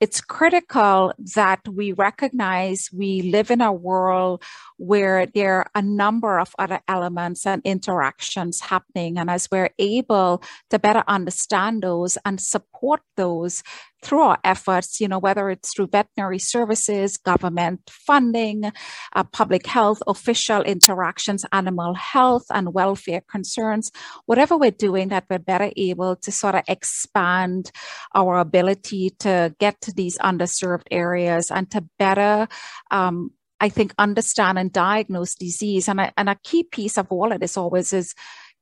it's 0.00 0.22
critical 0.22 1.12
that 1.34 1.60
we 1.68 1.92
recognize 1.92 2.88
we 2.92 3.22
live 3.22 3.50
in 3.50 3.60
a 3.60 3.72
world 3.72 4.42
where 4.78 5.26
there 5.26 5.58
are 5.58 5.70
a 5.74 5.82
number 5.82 6.40
of 6.40 6.54
other 6.58 6.80
elements 6.88 7.46
and 7.46 7.60
interactions 7.66 8.60
happening. 8.60 9.18
And 9.18 9.28
as 9.28 9.48
we're 9.52 9.70
able 9.78 10.42
to 10.70 10.78
better 10.78 11.04
understand 11.06 11.82
those 11.82 12.16
and 12.24 12.40
support 12.40 13.02
those 13.16 13.62
through 14.02 14.20
our 14.20 14.38
efforts, 14.44 15.00
you 15.00 15.08
know, 15.08 15.18
whether 15.18 15.50
it's 15.50 15.74
through 15.74 15.88
veterinary 15.88 16.38
services, 16.38 17.16
government 17.16 17.80
funding, 17.88 18.70
uh, 19.14 19.24
public 19.24 19.66
health, 19.66 20.02
official 20.06 20.62
interactions, 20.62 21.44
animal 21.52 21.94
health 21.94 22.44
and 22.50 22.74
welfare 22.74 23.22
concerns, 23.30 23.90
whatever 24.26 24.56
we're 24.56 24.70
doing, 24.70 25.08
that 25.08 25.24
we're 25.28 25.38
better 25.38 25.70
able 25.76 26.16
to 26.16 26.32
sort 26.32 26.54
of 26.54 26.62
expand 26.68 27.70
our 28.14 28.38
ability 28.38 29.10
to 29.18 29.54
get 29.58 29.80
to 29.80 29.92
these 29.92 30.18
underserved 30.18 30.86
areas 30.90 31.50
and 31.50 31.70
to 31.70 31.84
better 31.98 32.48
um, 32.90 33.30
I 33.60 33.68
think, 33.68 33.92
understand 33.98 34.58
and 34.58 34.72
diagnose 34.72 35.34
disease. 35.34 35.86
And 35.86 36.00
and 36.16 36.30
a 36.30 36.38
key 36.42 36.64
piece 36.64 36.96
of 36.96 37.08
all 37.10 37.30
of 37.30 37.40
this 37.40 37.58
always 37.58 37.92
is 37.92 38.14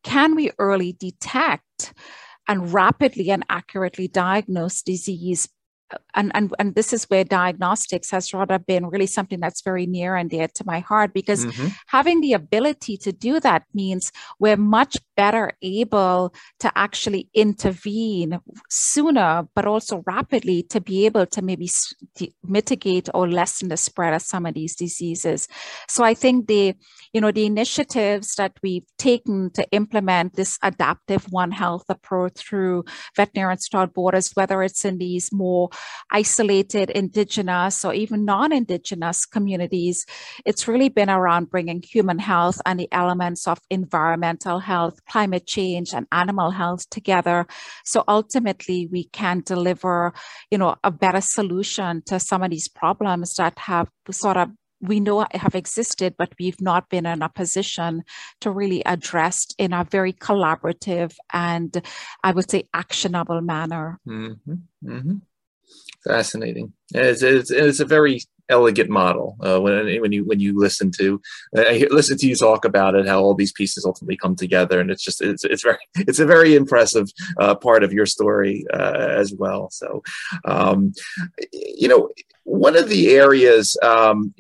can 0.03 0.35
we 0.35 0.51
early 0.59 0.93
detect 0.93 1.95
and 2.49 2.73
rapidly 2.73 3.31
and 3.31 3.45
accurately 3.49 4.09
diagnose 4.09 4.83
disease 4.83 5.49
and, 6.15 6.31
and 6.35 6.55
and 6.59 6.75
this 6.75 6.93
is 6.93 7.05
where 7.05 7.25
diagnostics 7.25 8.11
has 8.11 8.35
rather 8.35 8.59
been 8.59 8.87
really 8.87 9.07
something 9.07 9.41
that's 9.41 9.63
very 9.63 9.87
near 9.87 10.17
and 10.17 10.31
dear 10.31 10.49
to 10.49 10.65
my 10.67 10.81
heart 10.81 11.13
because 11.13 11.47
mm-hmm. 11.47 11.69
having 11.87 12.21
the 12.21 12.33
ability 12.33 12.97
to 12.97 13.13
do 13.13 13.41
that 13.41 13.65
means 13.73 14.13
we're 14.39 14.57
much 14.57 14.97
better 15.17 15.53
able 15.63 16.35
to 16.61 16.71
actually 16.77 17.29
intervene 17.35 18.39
sooner 18.69 19.47
but 19.55 19.65
also 19.65 20.03
rapidly 20.07 20.63
to 20.63 20.81
be 20.81 21.07
able 21.07 21.27
to 21.27 21.43
maybe 21.43 21.69
mitigate 22.45 23.09
or 23.15 23.29
lessen 23.29 23.69
the 23.69 23.77
spread 23.77 24.13
of 24.13 24.23
some 24.23 24.45
of 24.45 24.55
these 24.55 24.77
diseases 24.77 25.49
so 25.89 26.05
i 26.05 26.13
think 26.13 26.47
the 26.49 26.75
you 27.13 27.21
know 27.21 27.33
the 27.33 27.47
initiatives 27.47 28.35
that 28.35 28.53
we've 28.63 28.87
taken 28.99 29.51
to 29.51 29.67
implement 29.73 30.35
this 30.35 30.59
adaptive 30.63 31.25
one 31.31 31.51
health 31.51 31.85
approach 31.89 32.35
through 32.35 32.85
veterinarians 33.17 33.69
without 33.73 33.95
borders 33.95 34.33
whether 34.35 34.63
it's 34.63 34.85
in 34.85 34.99
these 34.99 35.33
more 35.33 35.71
isolated 36.11 36.91
indigenous 36.91 37.85
or 37.85 37.95
even 37.95 38.25
non-indigenous 38.25 39.27
communities. 39.27 40.07
It's 40.45 40.69
really 40.69 40.89
been 40.89 41.11
around 41.11 41.51
bringing 41.51 41.83
human 41.83 42.19
health 42.19 42.61
and 42.65 42.81
the 42.81 42.89
elements 42.93 43.47
of 43.47 43.59
environmental 43.71 44.59
health, 44.59 44.99
climate 45.09 45.47
change 45.47 45.93
and 45.93 46.07
animal 46.13 46.51
health 46.51 46.89
together. 46.91 47.47
So 47.85 48.05
ultimately 48.09 48.89
we 48.91 49.05
can 49.05 49.43
deliver, 49.45 50.13
you 50.51 50.59
know, 50.59 50.77
a 50.83 50.91
better 50.91 51.21
solution 51.21 52.03
to 52.07 52.21
some 52.21 52.43
of 52.43 52.51
these 52.51 52.69
problems 52.69 53.35
that 53.35 53.59
have 53.59 53.89
sort 54.11 54.37
of 54.37 54.51
we 54.81 55.01
know 55.01 55.27
have 55.33 55.55
existed, 55.55 56.15
but 56.17 56.33
we've 56.39 56.61
not 56.61 56.89
been 56.89 57.07
in 57.07 57.23
a 57.23 57.29
position 57.29 58.05
to 58.41 58.51
really 58.51 58.85
address 58.87 59.47
in 59.59 59.73
a 59.73 59.85
very 59.85 60.13
collaborative 60.13 61.15
and 61.33 61.83
I 62.23 62.33
would 62.33 62.51
say 62.51 62.69
actionable 62.73 63.41
manner. 63.41 63.99
Mm-hmm. 64.07 64.55
Mm-hmm. 64.85 65.15
Fascinating. 66.05 66.73
It's, 66.95 67.23
it's, 67.23 67.51
it's, 67.51 67.81
a 67.81 67.85
very 67.85 68.21
elegant 68.49 68.89
model 68.89 69.37
uh, 69.41 69.61
when 69.61 70.01
when 70.01 70.11
you 70.11 70.25
when 70.25 70.41
you 70.41 70.59
listen 70.59 70.91
to 70.91 71.21
I 71.55 71.87
listen 71.91 72.17
to 72.17 72.27
you 72.27 72.35
talk 72.35 72.65
about 72.65 72.95
it 72.95 73.07
how 73.07 73.21
all 73.21 73.35
these 73.35 73.53
pieces 73.53 73.85
ultimately 73.85 74.17
come 74.17 74.37
together 74.37 74.81
and 74.81 74.91
it's 74.91 75.05
just 75.05 75.21
it's 75.21 75.45
it's 75.45 75.63
very 75.63 75.79
it's 75.97 76.19
a 76.19 76.25
very 76.25 76.55
impressive 76.55 77.09
uh, 77.39 77.55
part 77.57 77.85
of 77.85 77.93
your 77.93 78.07
story 78.07 78.65
uh, 78.73 79.09
as 79.11 79.35
well 79.35 79.69
so 79.71 80.03
um, 80.47 80.93
you 81.53 81.89
know 81.89 82.09
one 82.45 82.75
of 82.75 82.89
the 82.89 83.11
areas 83.11 83.77
um, 83.83 84.33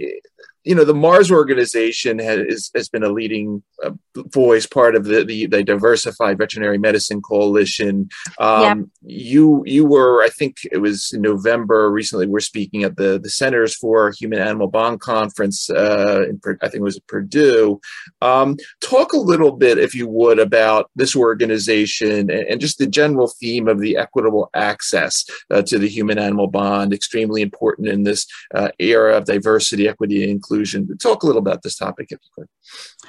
you 0.68 0.74
know, 0.74 0.85
the 0.85 0.92
Mars 0.92 1.33
organization 1.33 2.18
has, 2.18 2.70
has 2.74 2.90
been 2.90 3.02
a 3.02 3.09
leading 3.09 3.62
uh, 3.83 3.92
voice, 4.14 4.66
part 4.66 4.94
of 4.94 5.07
the, 5.07 5.24
the, 5.24 5.46
the, 5.46 5.64
Diversified 5.64 6.37
Veterinary 6.37 6.76
Medicine 6.76 7.22
Coalition. 7.22 8.11
Um, 8.38 8.90
You 9.02 9.62
you 9.64 9.87
were, 9.87 10.22
I 10.22 10.28
think 10.28 10.59
it 10.70 10.78
was 10.78 11.12
in 11.14 11.22
November 11.22 11.90
recently. 11.90 12.26
We're 12.26 12.40
speaking 12.40 12.83
at 12.83 12.96
the 12.96 13.18
the 13.18 13.31
Centers 13.31 13.74
for 13.74 14.12
Human 14.20 14.40
Animal 14.40 14.68
Bond 14.68 15.00
Conference. 15.00 15.70
Uh, 15.70 16.26
in, 16.28 16.38
I 16.61 16.68
think 16.68 16.81
it 16.83 16.90
was 16.90 16.98
at 16.98 17.07
Purdue. 17.07 17.81
Um, 18.20 18.57
talk 18.83 19.14
a 19.14 19.24
little 19.33 19.52
bit, 19.52 19.78
if 19.78 19.94
you 19.94 20.07
would, 20.07 20.38
about 20.38 20.90
this 20.96 21.16
organization 21.16 22.31
and, 22.31 22.44
and 22.50 22.61
just 22.61 22.76
the 22.78 22.87
general 22.87 23.28
theme 23.40 23.68
of 23.68 23.81
the 23.81 23.96
equitable 23.96 24.50
access 24.54 25.24
uh, 25.50 25.62
to 25.62 25.78
the 25.78 25.88
human 25.88 26.18
animal 26.18 26.48
bond. 26.48 26.92
Extremely 26.92 27.40
important 27.40 27.88
in 27.88 28.02
this 28.02 28.26
uh, 28.54 28.70
era 28.78 29.16
of 29.16 29.24
diversity, 29.24 29.88
equity, 29.88 30.22
and 30.22 30.33
inclusion 30.33 30.58
inclusion. 30.59 30.99
Talk 30.99 31.23
a 31.23 31.27
little 31.27 31.40
about 31.40 31.62
this 31.62 31.77
topic 31.77 32.09
if 32.11 32.18
you 32.23 32.31
could. 32.35 32.49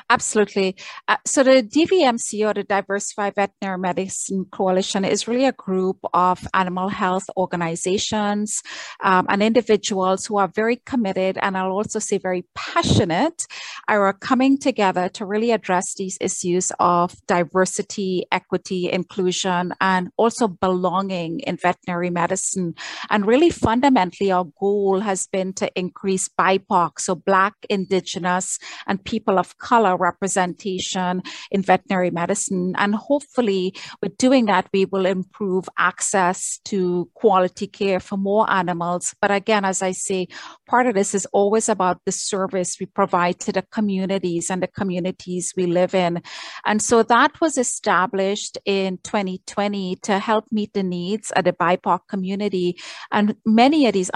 Absolutely. 0.09 0.75
Uh, 1.07 1.17
so 1.25 1.43
the 1.43 1.63
DVMC 1.63 2.47
or 2.47 2.53
the 2.53 2.63
Diversified 2.63 3.35
Veterinary 3.35 3.79
Medicine 3.79 4.45
Coalition 4.51 5.05
is 5.05 5.27
really 5.27 5.45
a 5.45 5.51
group 5.51 5.97
of 6.13 6.47
animal 6.53 6.89
health 6.89 7.25
organizations 7.37 8.61
um, 9.03 9.25
and 9.29 9.41
individuals 9.41 10.25
who 10.25 10.37
are 10.37 10.47
very 10.53 10.77
committed 10.85 11.37
and 11.41 11.57
I'll 11.57 11.71
also 11.71 11.99
say 11.99 12.17
very 12.17 12.45
passionate 12.55 13.45
are 13.87 14.13
coming 14.13 14.57
together 14.57 15.09
to 15.09 15.25
really 15.25 15.51
address 15.51 15.95
these 15.95 16.17
issues 16.21 16.71
of 16.79 17.15
diversity, 17.27 18.25
equity, 18.31 18.89
inclusion, 18.91 19.73
and 19.81 20.09
also 20.17 20.47
belonging 20.47 21.39
in 21.41 21.57
veterinary 21.57 22.09
medicine. 22.09 22.75
And 23.09 23.25
really 23.25 23.49
fundamentally, 23.49 24.31
our 24.31 24.45
goal 24.59 24.99
has 25.01 25.27
been 25.27 25.53
to 25.53 25.71
increase 25.77 26.29
BIPOC, 26.29 26.99
so 26.99 27.15
Black, 27.15 27.53
Indigenous, 27.69 28.59
and 28.87 29.03
people 29.03 29.39
of 29.39 29.57
color 29.57 29.88
representation 29.97 31.21
in 31.51 31.61
veterinary 31.61 32.11
medicine. 32.11 32.73
And 32.77 32.95
hopefully, 32.95 33.73
with 34.01 34.17
doing 34.17 34.45
that, 34.45 34.67
we 34.73 34.85
will 34.85 35.05
improve 35.05 35.67
access 35.77 36.59
to 36.65 37.09
quality 37.13 37.67
care 37.67 37.99
for 37.99 38.17
more 38.17 38.49
animals. 38.49 39.15
But 39.21 39.31
again, 39.31 39.65
as 39.65 39.81
I 39.81 39.91
say, 39.91 40.27
part 40.67 40.87
of 40.87 40.95
this 40.95 41.13
is 41.13 41.25
always 41.27 41.69
about 41.69 42.01
the 42.05 42.11
service 42.11 42.77
we 42.79 42.85
provide 42.85 43.39
to 43.41 43.51
the 43.51 43.63
communities 43.71 44.49
and 44.49 44.61
the 44.61 44.67
communities 44.67 45.53
we 45.55 45.65
live 45.65 45.93
in. 45.93 46.21
And 46.65 46.81
so 46.81 47.03
that 47.03 47.39
was 47.41 47.57
established 47.57 48.57
in 48.65 48.97
2020 49.03 49.97
to 50.03 50.19
help 50.19 50.45
meet 50.51 50.73
the 50.73 50.83
needs 50.83 51.31
of 51.31 51.45
the 51.45 51.53
BIPOC 51.53 51.99
community 52.07 52.77
and 53.11 53.35
many 53.45 53.87
of 53.87 53.93
these 53.93 54.11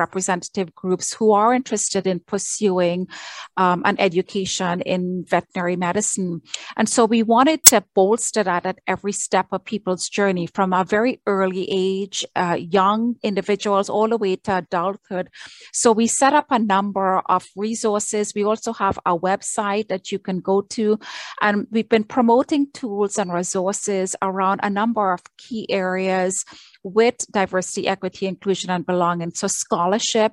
underrepresented 0.00 0.74
groups 0.74 1.12
who 1.12 1.32
are 1.32 1.54
interested 1.54 2.06
in 2.06 2.20
pursuing 2.20 3.06
um, 3.56 3.82
an 3.84 3.96
education 3.98 4.80
in 4.82 5.24
veterinary 5.28 5.76
medicine. 5.76 6.40
And 6.76 6.88
so 6.88 7.04
we 7.04 7.22
wanted 7.22 7.64
to 7.66 7.84
bolster 7.94 8.42
that 8.42 8.66
at 8.66 8.78
every 8.86 9.12
step 9.12 9.46
of 9.52 9.64
people's 9.64 10.08
journey 10.08 10.46
from 10.46 10.72
a 10.72 10.84
very 10.84 11.20
early 11.26 11.66
age, 11.70 12.24
uh, 12.36 12.58
young 12.58 13.16
individuals, 13.22 13.88
all 13.88 14.08
the 14.08 14.16
way 14.16 14.36
to 14.36 14.58
adulthood. 14.58 15.28
So 15.72 15.92
we 15.92 16.06
set 16.06 16.32
up 16.32 16.46
a 16.50 16.58
number 16.58 17.22
of 17.26 17.46
resources. 17.56 18.32
We 18.34 18.44
also 18.44 18.72
have 18.72 18.98
a 19.06 19.18
website 19.18 19.88
that 19.88 20.12
you 20.12 20.18
can 20.18 20.40
go 20.40 20.62
to. 20.62 20.98
And 21.40 21.66
we've 21.70 21.88
been 21.88 22.04
promoting 22.04 22.68
tools 22.72 23.18
and 23.18 23.32
resources 23.32 24.16
around 24.22 24.60
a 24.62 24.70
number 24.70 25.12
of 25.12 25.20
key 25.36 25.66
areas 25.70 26.44
with 26.82 27.26
diversity, 27.30 27.86
equity, 27.88 28.26
inclusion, 28.26 28.70
and 28.70 28.86
belonging. 28.86 29.32
So 29.32 29.46
scholarship, 29.46 30.32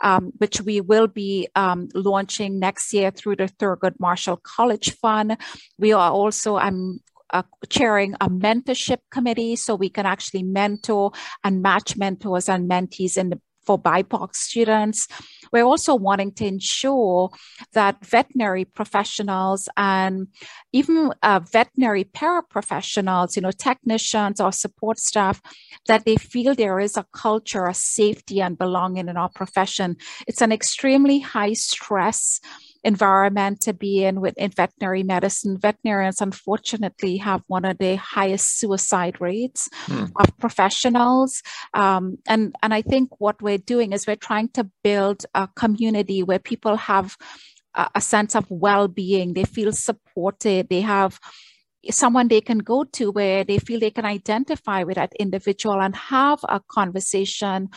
um, 0.00 0.32
which 0.38 0.60
we 0.60 0.80
will 0.80 1.06
be 1.06 1.48
um, 1.54 1.88
launching 1.94 2.58
next 2.58 2.92
year 2.92 3.10
through 3.10 3.36
the 3.36 3.48
Thurgood 3.48 3.94
Marshall 3.98 4.40
College 4.42 4.92
Fund. 4.96 5.36
We 5.78 5.92
are 5.92 6.10
also, 6.10 6.56
I'm 6.56 7.00
uh, 7.32 7.42
chairing 7.68 8.14
a 8.20 8.28
mentorship 8.28 8.98
committee 9.10 9.56
so 9.56 9.74
we 9.74 9.88
can 9.88 10.06
actually 10.06 10.42
mentor 10.42 11.12
and 11.42 11.62
match 11.62 11.96
mentors 11.96 12.48
and 12.48 12.70
mentees 12.70 13.16
in 13.16 13.30
the 13.30 13.40
for 13.64 13.78
BIPOC 13.78 14.34
students. 14.34 15.08
We're 15.52 15.64
also 15.64 15.94
wanting 15.94 16.32
to 16.32 16.46
ensure 16.46 17.30
that 17.72 18.04
veterinary 18.04 18.64
professionals 18.64 19.68
and 19.76 20.28
even 20.72 21.12
uh, 21.22 21.40
veterinary 21.40 22.04
paraprofessionals, 22.04 23.36
you 23.36 23.42
know, 23.42 23.50
technicians 23.50 24.40
or 24.40 24.52
support 24.52 24.98
staff, 24.98 25.40
that 25.86 26.04
they 26.04 26.16
feel 26.16 26.54
there 26.54 26.80
is 26.80 26.96
a 26.96 27.06
culture 27.12 27.66
of 27.66 27.76
safety 27.76 28.40
and 28.40 28.58
belonging 28.58 29.08
in 29.08 29.16
our 29.16 29.28
profession. 29.28 29.96
It's 30.26 30.42
an 30.42 30.52
extremely 30.52 31.20
high 31.20 31.52
stress 31.52 32.40
environment 32.84 33.60
to 33.62 33.72
be 33.72 34.04
in 34.04 34.20
with 34.20 34.36
in 34.36 34.50
veterinary 34.50 35.02
medicine. 35.02 35.58
Veterinarians 35.58 36.20
unfortunately 36.20 37.16
have 37.18 37.42
one 37.46 37.64
of 37.64 37.78
the 37.78 37.96
highest 37.96 38.58
suicide 38.58 39.20
rates 39.20 39.68
mm. 39.86 40.10
of 40.16 40.38
professionals. 40.38 41.42
Um, 41.74 42.18
and, 42.26 42.54
and 42.62 42.74
I 42.74 42.82
think 42.82 43.10
what 43.20 43.40
we're 43.40 43.58
doing 43.58 43.92
is 43.92 44.06
we're 44.06 44.16
trying 44.16 44.48
to 44.50 44.68
build 44.82 45.24
a 45.34 45.48
community 45.54 46.22
where 46.22 46.38
people 46.38 46.76
have 46.76 47.16
a, 47.74 47.88
a 47.94 48.00
sense 48.00 48.34
of 48.34 48.46
well-being. 48.50 49.34
They 49.34 49.44
feel 49.44 49.72
supported. 49.72 50.68
They 50.68 50.80
have 50.80 51.20
someone 51.90 52.28
they 52.28 52.40
can 52.40 52.58
go 52.58 52.84
to 52.84 53.10
where 53.10 53.44
they 53.44 53.58
feel 53.58 53.80
they 53.80 53.90
can 53.90 54.04
identify 54.04 54.82
with 54.84 54.96
that 54.96 55.12
individual 55.18 55.80
and 55.80 55.96
have 55.96 56.40
a 56.48 56.60
conversation 56.68 57.68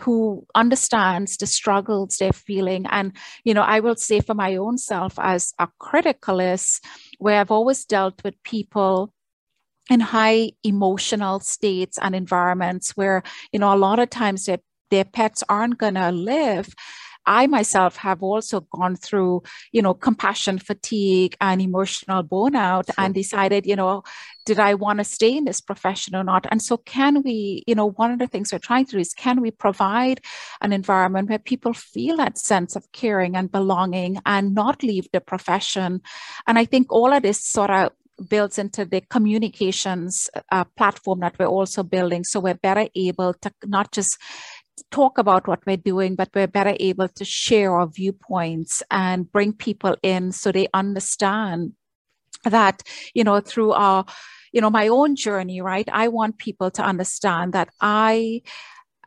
who 0.00 0.46
understands 0.54 1.36
the 1.36 1.46
struggles 1.46 2.16
they're 2.18 2.32
feeling. 2.32 2.86
And 2.86 3.12
you 3.44 3.54
know 3.54 3.62
i 3.62 3.80
will 3.80 3.96
say 3.96 4.20
for 4.20 4.34
my 4.34 4.56
own 4.56 4.78
self 4.78 5.18
as 5.18 5.52
a 5.58 5.68
criticalist 5.80 6.80
where 7.18 7.40
i've 7.40 7.50
always 7.50 7.84
dealt 7.84 8.22
with 8.24 8.42
people 8.42 9.12
in 9.90 10.00
high 10.00 10.52
emotional 10.62 11.40
states 11.40 11.98
and 12.00 12.14
environments 12.14 12.92
where 12.96 13.22
you 13.52 13.58
know 13.58 13.74
a 13.74 13.76
lot 13.76 13.98
of 13.98 14.10
times 14.10 14.44
their, 14.44 14.58
their 14.90 15.04
pets 15.04 15.42
aren't 15.48 15.78
going 15.78 15.94
to 15.94 16.10
live 16.10 16.74
I 17.30 17.46
myself 17.46 17.96
have 17.98 18.24
also 18.24 18.62
gone 18.72 18.96
through, 18.96 19.44
you 19.70 19.82
know, 19.82 19.94
compassion 19.94 20.58
fatigue 20.58 21.36
and 21.40 21.62
emotional 21.62 22.24
burnout 22.24 22.86
sure. 22.86 22.94
and 22.98 23.14
decided, 23.14 23.66
you 23.66 23.76
know, 23.76 24.02
did 24.46 24.58
I 24.58 24.74
want 24.74 24.98
to 24.98 25.04
stay 25.04 25.36
in 25.36 25.44
this 25.44 25.60
profession 25.60 26.16
or 26.16 26.24
not? 26.24 26.44
And 26.50 26.60
so, 26.60 26.78
can 26.78 27.22
we, 27.22 27.62
you 27.68 27.76
know, 27.76 27.90
one 27.90 28.10
of 28.10 28.18
the 28.18 28.26
things 28.26 28.52
we're 28.52 28.58
trying 28.58 28.84
to 28.86 28.92
do 28.92 28.98
is 28.98 29.12
can 29.12 29.40
we 29.40 29.52
provide 29.52 30.20
an 30.60 30.72
environment 30.72 31.28
where 31.28 31.38
people 31.38 31.72
feel 31.72 32.16
that 32.16 32.36
sense 32.36 32.74
of 32.74 32.90
caring 32.90 33.36
and 33.36 33.52
belonging 33.52 34.18
and 34.26 34.52
not 34.52 34.82
leave 34.82 35.06
the 35.12 35.20
profession? 35.20 36.00
And 36.48 36.58
I 36.58 36.64
think 36.64 36.92
all 36.92 37.12
of 37.12 37.22
this 37.22 37.46
sort 37.46 37.70
of 37.70 37.92
builds 38.28 38.58
into 38.58 38.84
the 38.84 39.00
communications 39.02 40.28
uh, 40.50 40.64
platform 40.76 41.20
that 41.20 41.38
we're 41.38 41.46
also 41.46 41.82
building. 41.82 42.24
So 42.24 42.40
we're 42.40 42.54
better 42.54 42.88
able 42.94 43.34
to 43.34 43.52
not 43.64 43.92
just 43.92 44.18
talk 44.90 45.18
about 45.18 45.46
what 45.46 45.64
we're 45.66 45.76
doing, 45.76 46.14
but 46.14 46.30
we're 46.34 46.46
better 46.46 46.76
able 46.80 47.08
to 47.08 47.24
share 47.24 47.74
our 47.74 47.86
viewpoints 47.86 48.82
and 48.90 49.30
bring 49.30 49.52
people 49.52 49.96
in 50.02 50.32
so 50.32 50.52
they 50.52 50.68
understand 50.74 51.72
that, 52.44 52.82
you 53.14 53.24
know, 53.24 53.40
through 53.40 53.72
our, 53.72 54.04
you 54.52 54.60
know, 54.60 54.70
my 54.70 54.88
own 54.88 55.16
journey, 55.16 55.60
right? 55.60 55.88
I 55.92 56.08
want 56.08 56.38
people 56.38 56.70
to 56.72 56.82
understand 56.82 57.52
that 57.52 57.68
I 57.80 58.42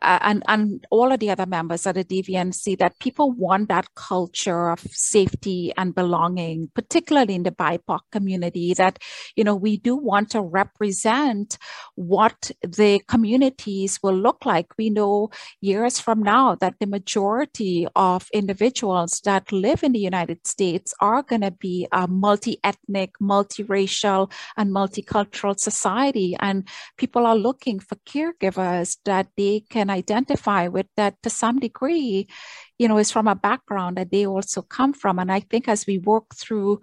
uh, 0.02 0.18
and 0.22 0.42
and 0.48 0.84
all 0.90 1.12
of 1.12 1.20
the 1.20 1.30
other 1.30 1.46
members 1.46 1.86
of 1.86 1.94
the 1.94 2.04
DVMC 2.04 2.78
that 2.78 2.98
people 2.98 3.32
want 3.32 3.68
that 3.68 3.94
culture 3.94 4.70
of 4.70 4.80
safety 4.80 5.72
and 5.76 5.94
belonging, 5.94 6.70
particularly 6.74 7.34
in 7.34 7.42
the 7.44 7.50
BIPOC 7.50 8.00
community. 8.12 8.74
That 8.74 8.98
you 9.36 9.44
know 9.44 9.54
we 9.54 9.76
do 9.76 9.96
want 9.96 10.30
to 10.30 10.40
represent 10.40 11.58
what 11.94 12.50
the 12.62 13.00
communities 13.08 13.98
will 14.02 14.16
look 14.16 14.44
like. 14.44 14.66
We 14.78 14.90
know 14.90 15.30
years 15.60 16.00
from 16.00 16.22
now 16.22 16.54
that 16.56 16.74
the 16.80 16.86
majority 16.86 17.86
of 17.96 18.28
individuals 18.32 19.20
that 19.24 19.52
live 19.52 19.82
in 19.82 19.92
the 19.92 19.98
United 19.98 20.46
States 20.46 20.92
are 21.00 21.22
going 21.22 21.42
to 21.42 21.50
be 21.50 21.86
a 21.92 22.06
multi-ethnic, 22.06 23.12
multiracial, 23.22 24.30
and 24.56 24.70
multicultural 24.70 25.58
society, 25.58 26.36
and 26.40 26.68
people 26.96 27.26
are 27.26 27.36
looking 27.36 27.78
for 27.80 27.96
caregivers 28.06 28.98
that 29.04 29.28
they 29.36 29.60
can 29.70 29.90
identify 29.94 30.68
with 30.68 30.86
that 30.96 31.14
to 31.22 31.30
some 31.30 31.58
degree, 31.58 32.26
you 32.78 32.88
know, 32.88 32.98
is 32.98 33.10
from 33.10 33.28
a 33.28 33.34
background 33.34 33.96
that 33.96 34.10
they 34.10 34.26
also 34.26 34.62
come 34.62 34.92
from. 34.92 35.18
And 35.18 35.32
I 35.32 35.40
think 35.40 35.68
as 35.68 35.86
we 35.86 35.98
work 35.98 36.34
through 36.34 36.80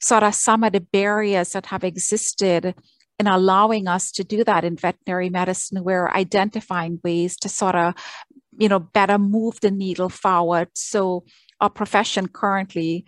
sort 0.00 0.22
of 0.22 0.34
some 0.34 0.64
of 0.64 0.72
the 0.72 0.80
barriers 0.80 1.52
that 1.52 1.66
have 1.66 1.84
existed 1.84 2.74
in 3.18 3.26
allowing 3.26 3.86
us 3.88 4.10
to 4.12 4.24
do 4.24 4.44
that 4.44 4.64
in 4.64 4.76
veterinary 4.76 5.30
medicine, 5.30 5.84
we're 5.84 6.08
identifying 6.10 7.00
ways 7.04 7.36
to 7.36 7.48
sort 7.48 7.74
of, 7.74 7.94
you 8.58 8.68
know, 8.68 8.80
better 8.80 9.18
move 9.18 9.60
the 9.60 9.70
needle 9.70 10.08
forward. 10.08 10.68
So 10.74 11.24
our 11.60 11.70
profession 11.70 12.28
currently 12.28 13.06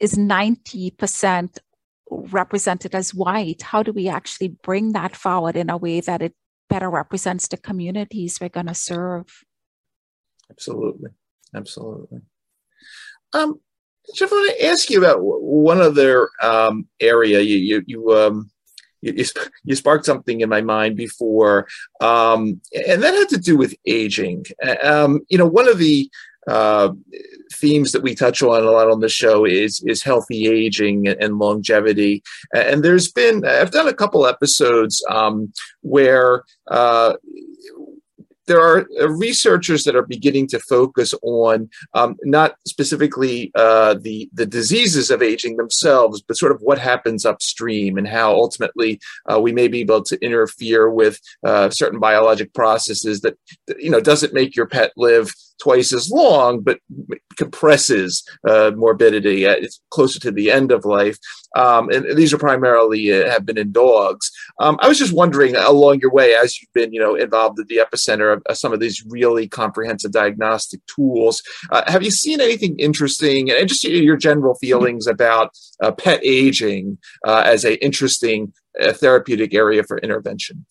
is 0.00 0.14
90% 0.14 1.58
represented 2.10 2.94
as 2.94 3.14
white. 3.14 3.62
How 3.62 3.82
do 3.82 3.92
we 3.92 4.08
actually 4.08 4.48
bring 4.48 4.92
that 4.92 5.16
forward 5.16 5.56
in 5.56 5.70
a 5.70 5.76
way 5.76 6.00
that 6.00 6.22
it 6.22 6.34
better 6.68 6.90
represents 6.90 7.48
the 7.48 7.56
communities 7.56 8.38
we're 8.40 8.48
going 8.48 8.66
to 8.66 8.74
serve. 8.74 9.44
Absolutely. 10.50 11.10
Absolutely. 11.54 12.20
Um, 13.32 13.60
Jeff, 14.14 14.32
I 14.32 14.36
want 14.36 14.58
to 14.58 14.66
ask 14.66 14.90
you 14.90 14.98
about 14.98 15.18
one 15.20 15.80
other 15.80 16.30
um, 16.42 16.88
area. 17.00 17.40
You, 17.40 17.56
you, 17.56 17.82
you, 17.86 18.16
um, 18.16 18.50
you, 19.02 19.24
you, 19.64 19.74
sparked 19.74 20.06
something 20.06 20.40
in 20.40 20.48
my 20.48 20.62
mind 20.62 20.96
before, 20.96 21.68
um, 22.00 22.60
and 22.72 23.02
that 23.02 23.14
had 23.14 23.28
to 23.30 23.38
do 23.38 23.56
with 23.56 23.74
aging. 23.86 24.46
Um, 24.82 25.20
you 25.28 25.36
know, 25.36 25.46
one 25.46 25.68
of 25.68 25.78
the 25.78 26.10
uh, 26.48 26.90
themes 27.52 27.92
that 27.92 28.02
we 28.02 28.14
touch 28.14 28.42
on 28.42 28.64
a 28.64 28.70
lot 28.70 28.90
on 28.90 29.00
the 29.00 29.08
show 29.08 29.44
is 29.44 29.82
is 29.86 30.02
healthy 30.02 30.46
aging 30.46 31.08
and 31.08 31.38
longevity. 31.38 32.22
And 32.54 32.82
there's 32.82 33.10
been 33.10 33.44
I've 33.44 33.70
done 33.70 33.88
a 33.88 33.94
couple 33.94 34.26
episodes 34.26 35.04
um, 35.10 35.52
where 35.82 36.44
uh, 36.68 37.14
there 38.48 38.60
are 38.60 38.86
uh, 39.00 39.08
researchers 39.08 39.84
that 39.84 39.94
are 39.94 40.06
beginning 40.06 40.48
to 40.48 40.58
focus 40.58 41.14
on 41.22 41.68
um, 41.94 42.16
not 42.24 42.54
specifically 42.66 43.52
uh, 43.54 43.94
the 44.00 44.28
the 44.32 44.46
diseases 44.46 45.10
of 45.10 45.22
aging 45.22 45.56
themselves, 45.56 46.22
but 46.22 46.36
sort 46.36 46.52
of 46.52 46.60
what 46.62 46.78
happens 46.78 47.24
upstream 47.24 47.96
and 47.98 48.08
how 48.08 48.32
ultimately 48.32 48.98
uh, 49.30 49.38
we 49.38 49.52
may 49.52 49.68
be 49.68 49.80
able 49.80 50.02
to 50.02 50.18
interfere 50.24 50.90
with 50.90 51.20
uh, 51.44 51.70
certain 51.70 52.00
biologic 52.00 52.52
processes 52.54 53.20
that 53.20 53.38
you 53.78 53.90
know 53.90 54.00
doesn't 54.00 54.34
make 54.34 54.56
your 54.56 54.66
pet 54.66 54.92
live 54.96 55.32
twice 55.60 55.92
as 55.92 56.10
long, 56.10 56.60
but 56.60 56.80
compresses 57.36 58.24
uh, 58.48 58.72
morbidity. 58.76 59.44
it's 59.44 59.80
closer 59.90 60.18
to 60.20 60.30
the 60.30 60.50
end 60.50 60.72
of 60.72 60.84
life. 60.84 61.18
Um, 61.56 61.88
and 61.90 62.16
these 62.16 62.32
are 62.32 62.38
primarily 62.38 63.12
uh, 63.12 63.30
have 63.30 63.46
been 63.46 63.58
in 63.58 63.72
dogs. 63.72 64.30
Um, 64.60 64.76
I 64.80 64.88
was 64.88 64.98
just 64.98 65.12
wondering 65.12 65.56
along 65.56 66.00
your 66.00 66.12
way, 66.12 66.34
as 66.34 66.60
you've 66.60 66.72
been, 66.72 66.92
you 66.92 67.00
know, 67.00 67.14
involved 67.14 67.58
at 67.58 67.68
the 67.68 67.78
epicenter 67.78 68.40
of, 68.46 68.56
some 68.56 68.72
of 68.72 68.80
these 68.80 69.04
really 69.06 69.48
comprehensive 69.48 70.12
diagnostic 70.12 70.80
tools, 70.86 71.42
uh, 71.70 71.82
have 71.90 72.02
you 72.02 72.10
seen 72.10 72.40
anything 72.40 72.78
interesting 72.78 73.50
and 73.50 73.68
just 73.68 73.84
your 73.84 74.16
general 74.16 74.54
feelings 74.56 75.06
about 75.06 75.56
uh, 75.82 75.92
pet 75.92 76.20
aging 76.22 76.98
uh, 77.26 77.42
as 77.46 77.64
a 77.64 77.82
interesting 77.84 78.52
uh, 78.80 78.92
therapeutic 78.92 79.54
area 79.54 79.82
for 79.82 79.98
intervention? 79.98 80.66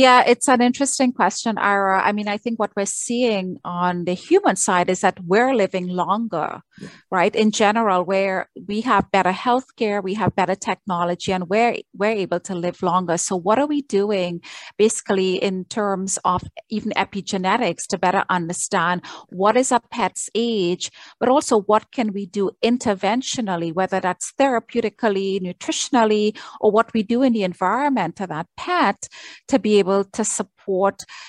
Yeah, 0.00 0.24
it's 0.26 0.48
an 0.48 0.62
interesting 0.62 1.12
question, 1.12 1.58
Ira. 1.58 2.00
I 2.02 2.12
mean, 2.12 2.26
I 2.26 2.38
think 2.38 2.58
what 2.58 2.72
we're 2.74 2.86
seeing 2.86 3.58
on 3.66 4.06
the 4.06 4.14
human 4.14 4.56
side 4.56 4.88
is 4.88 5.02
that 5.02 5.20
we're 5.26 5.54
living 5.54 5.88
longer, 5.88 6.62
yeah. 6.80 6.88
right? 7.10 7.36
In 7.36 7.50
general, 7.50 8.02
where 8.04 8.48
we 8.66 8.80
have 8.80 9.10
better 9.10 9.30
healthcare, 9.30 10.02
we 10.02 10.14
have 10.14 10.34
better 10.34 10.54
technology, 10.54 11.34
and 11.34 11.50
we're 11.50 11.76
we're 11.92 12.16
able 12.24 12.40
to 12.40 12.54
live 12.54 12.82
longer. 12.82 13.18
So, 13.18 13.36
what 13.36 13.58
are 13.58 13.66
we 13.66 13.82
doing, 13.82 14.40
basically, 14.78 15.34
in 15.34 15.66
terms 15.66 16.18
of 16.24 16.44
even 16.70 16.92
epigenetics, 16.92 17.86
to 17.88 17.98
better 17.98 18.24
understand 18.30 19.02
what 19.28 19.54
is 19.54 19.70
a 19.70 19.82
pet's 19.90 20.30
age, 20.34 20.90
but 21.18 21.28
also 21.28 21.60
what 21.60 21.92
can 21.92 22.14
we 22.14 22.24
do 22.24 22.52
interventionally, 22.64 23.74
whether 23.74 24.00
that's 24.00 24.32
therapeutically, 24.40 25.42
nutritionally, 25.42 26.34
or 26.58 26.70
what 26.70 26.90
we 26.94 27.02
do 27.02 27.22
in 27.22 27.34
the 27.34 27.42
environment 27.42 28.18
of 28.22 28.30
that 28.30 28.46
pet 28.56 29.06
to 29.48 29.58
be 29.58 29.78
able 29.78 29.89
able 29.90 30.04
to 30.04 30.24
support, 30.24 30.59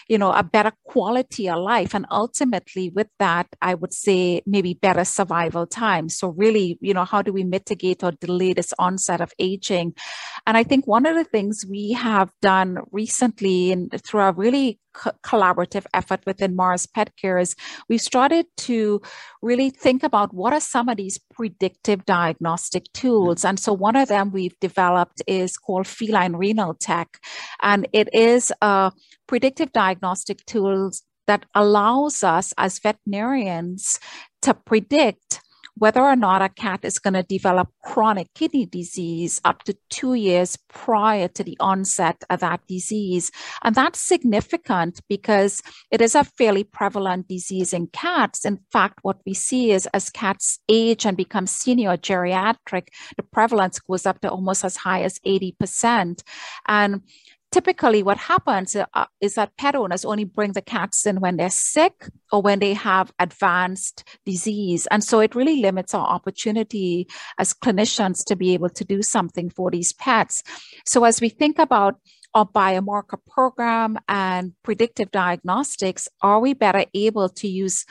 you 0.08 0.18
know, 0.18 0.32
a 0.32 0.44
better 0.44 0.72
quality 0.86 1.50
of 1.50 1.60
life. 1.60 1.94
And 1.94 2.06
ultimately 2.12 2.90
with 2.90 3.08
that, 3.20 3.48
I 3.62 3.74
would 3.74 3.94
say 3.94 4.42
maybe 4.46 4.74
better 4.74 5.06
survival 5.06 5.66
time. 5.66 6.10
So 6.10 6.30
really, 6.30 6.78
you 6.82 6.94
know, 6.94 7.06
how 7.06 7.22
do 7.22 7.34
we 7.34 7.44
mitigate 7.44 8.04
or 8.04 8.12
delay 8.12 8.54
this 8.54 8.74
onset 8.80 9.22
of 9.22 9.32
aging? 9.40 9.94
And 10.46 10.58
I 10.58 10.64
think 10.64 10.88
one 10.88 11.06
of 11.06 11.16
the 11.16 11.24
things 11.24 11.66
we 11.70 11.94
have 11.94 12.32
done 12.42 12.80
recently 12.92 13.72
and 13.72 13.92
through 14.04 14.22
a 14.22 14.32
really 14.32 14.80
co- 14.94 15.12
collaborative 15.24 15.86
effort 15.94 16.22
within 16.26 16.56
Mars 16.56 16.86
Pet 16.86 17.16
Care 17.16 17.38
is 17.38 17.56
we've 17.88 18.02
started 18.02 18.46
to 18.58 19.02
really 19.42 19.70
think 19.70 20.04
about 20.04 20.34
what 20.34 20.54
are 20.54 20.60
some 20.60 20.90
of 20.90 20.98
these 20.98 21.20
predictive 21.34 22.06
diagnostic 22.06 22.86
tools. 22.94 23.40
Mm-hmm. 23.40 23.48
And 23.50 23.60
so 23.60 23.74
one 23.74 23.96
of 23.96 24.08
them 24.08 24.32
we've 24.32 24.60
developed 24.60 25.22
is 25.28 25.58
called 25.58 25.88
Feline 25.88 26.34
Renal 26.34 26.74
Tech. 26.76 27.20
And 27.62 27.88
it 27.94 28.14
is 28.14 28.52
a 28.62 28.92
predictive 29.32 29.72
diagnostic 29.72 30.46
tools 30.46 31.04
that 31.26 31.46
allows 31.56 32.22
us 32.22 32.54
as 32.58 32.80
veterinarians 32.80 33.98
to 34.42 34.54
predict 34.54 35.40
whether 35.76 36.02
or 36.02 36.18
not 36.18 36.42
a 36.42 36.50
cat 36.50 36.82
is 36.84 37.00
going 37.00 37.14
to 37.14 37.24
develop 37.24 37.70
chronic 37.82 38.28
kidney 38.36 38.66
disease 38.66 39.40
up 39.46 39.64
to 39.64 39.74
two 39.90 40.16
years 40.16 40.58
prior 40.68 41.30
to 41.30 41.46
the 41.46 41.56
onset 41.62 42.22
of 42.30 42.42
that 42.42 42.60
disease. 42.68 43.32
And 43.64 43.74
that's 43.74 44.02
significant 44.02 45.00
because 45.08 45.62
it 45.92 46.02
is 46.02 46.14
a 46.14 46.26
fairly 46.26 46.66
prevalent 46.66 47.30
disease 47.30 47.72
in 47.72 47.88
cats. 47.88 48.44
In 48.44 48.60
fact, 48.70 49.00
what 49.02 49.22
we 49.26 49.34
see 49.34 49.72
is 49.72 49.88
as 49.94 50.10
cats 50.10 50.60
age 50.68 51.06
and 51.06 51.16
become 51.16 51.48
senior 51.48 51.96
geriatric, 51.96 52.90
the 53.16 53.24
prevalence 53.32 53.80
goes 53.80 54.06
up 54.06 54.20
to 54.20 54.30
almost 54.30 54.66
as 54.66 54.76
high 54.76 55.04
as 55.04 55.20
80%. 55.20 56.22
And 56.68 57.02
typically 57.52 58.02
what 58.02 58.18
happens 58.18 58.76
uh, 58.76 59.06
is 59.20 59.36
that 59.36 59.56
pet 59.58 59.76
owners 59.76 60.06
only 60.06 60.24
bring 60.24 60.54
the 60.54 60.62
cats 60.62 61.06
in 61.06 61.20
when 61.20 61.38
they're 61.38 61.50
sick 61.50 62.10
or 62.32 62.42
when 62.42 62.60
they 62.60 62.74
have 62.74 63.12
advanced 63.20 64.04
disease. 64.26 64.88
And 64.88 65.04
so 65.04 65.20
it 65.20 65.36
really 65.36 65.62
limits 65.62 65.94
our 65.94 66.08
opportunity 66.08 67.08
as 67.38 67.54
clinicians 67.54 68.24
to 68.26 68.36
be 68.36 68.54
able 68.54 68.70
to 68.70 68.86
do 68.86 69.02
something 69.02 69.50
for 69.50 69.70
these 69.70 69.94
pets. 69.94 70.44
So 70.86 71.04
as 71.04 71.22
we 71.22 71.30
think 71.30 71.60
about 71.60 71.96
our 72.34 72.48
biomarker 72.48 73.18
program 73.30 73.98
and 74.08 74.54
predictive 74.64 75.12
diagnostics 75.12 76.08
are 76.22 76.40
we 76.40 76.54
better 76.54 76.86
able 76.94 77.28
to 77.28 77.48
use 77.48 77.86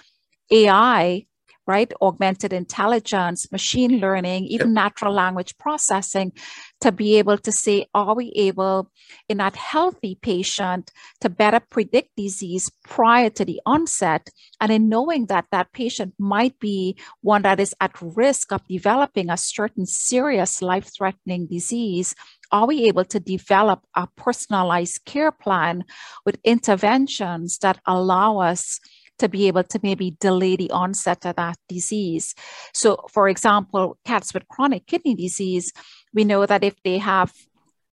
ai 0.51 1.27
right? 1.71 1.93
Augmented 2.03 2.53
intelligence, 2.53 3.51
machine 3.53 4.01
learning, 4.01 4.47
even 4.47 4.75
natural 4.75 5.15
language 5.15 5.57
processing 5.57 6.33
to 6.81 6.91
be 6.91 7.17
able 7.17 7.39
to 7.39 7.53
say, 7.53 7.87
are 7.95 8.15
we 8.17 8.33
able 8.35 8.91
in 9.29 9.37
that 9.37 9.55
healthy 9.55 10.19
patient 10.21 10.91
to 11.21 11.29
better 11.31 11.61
predict 11.61 12.11
disease 12.17 12.73
prior 12.83 13.31
to 13.31 13.45
the 13.45 13.61
onset? 13.65 14.31
And 14.61 14.73
in 14.73 14.89
knowing 14.89 15.27
that 15.27 15.47
that 15.53 15.73
patient 15.73 16.15
might 16.19 16.59
be 16.59 16.97
one 17.21 17.43
that 17.43 17.61
is 17.61 17.73
at 17.81 17.93
risk 18.03 18.51
of 18.53 18.67
developing 18.67 19.31
a 19.31 19.37
certain 19.37 19.87
serious 19.87 20.61
life 20.61 20.91
threatening 20.93 21.47
disease, 21.47 22.17
are 22.51 22.67
we 22.67 22.89
able 22.89 23.05
to 23.05 23.21
develop 23.21 23.81
a 23.95 24.09
personalized 24.17 25.05
care 25.05 25.31
plan 25.31 25.85
with 26.27 26.41
interventions 26.43 27.59
that 27.59 27.79
allow 27.87 28.39
us 28.41 28.81
to 29.21 29.29
be 29.29 29.47
able 29.47 29.65
to 29.65 29.81
maybe 29.83 30.17
delay 30.21 30.57
the 30.57 30.71
onset 30.71 31.25
of 31.25 31.37
that 31.37 31.57
disease. 31.69 32.35
So, 32.75 33.05
for 33.11 33.29
example, 33.29 33.97
cats 34.05 34.35
with 34.35 34.49
chronic 34.49 34.87
kidney 34.87 35.15
disease, 35.15 35.73
we 36.13 36.25
know 36.25 36.45
that 36.47 36.65
if 36.65 36.75
they 36.83 36.99
have, 36.99 37.33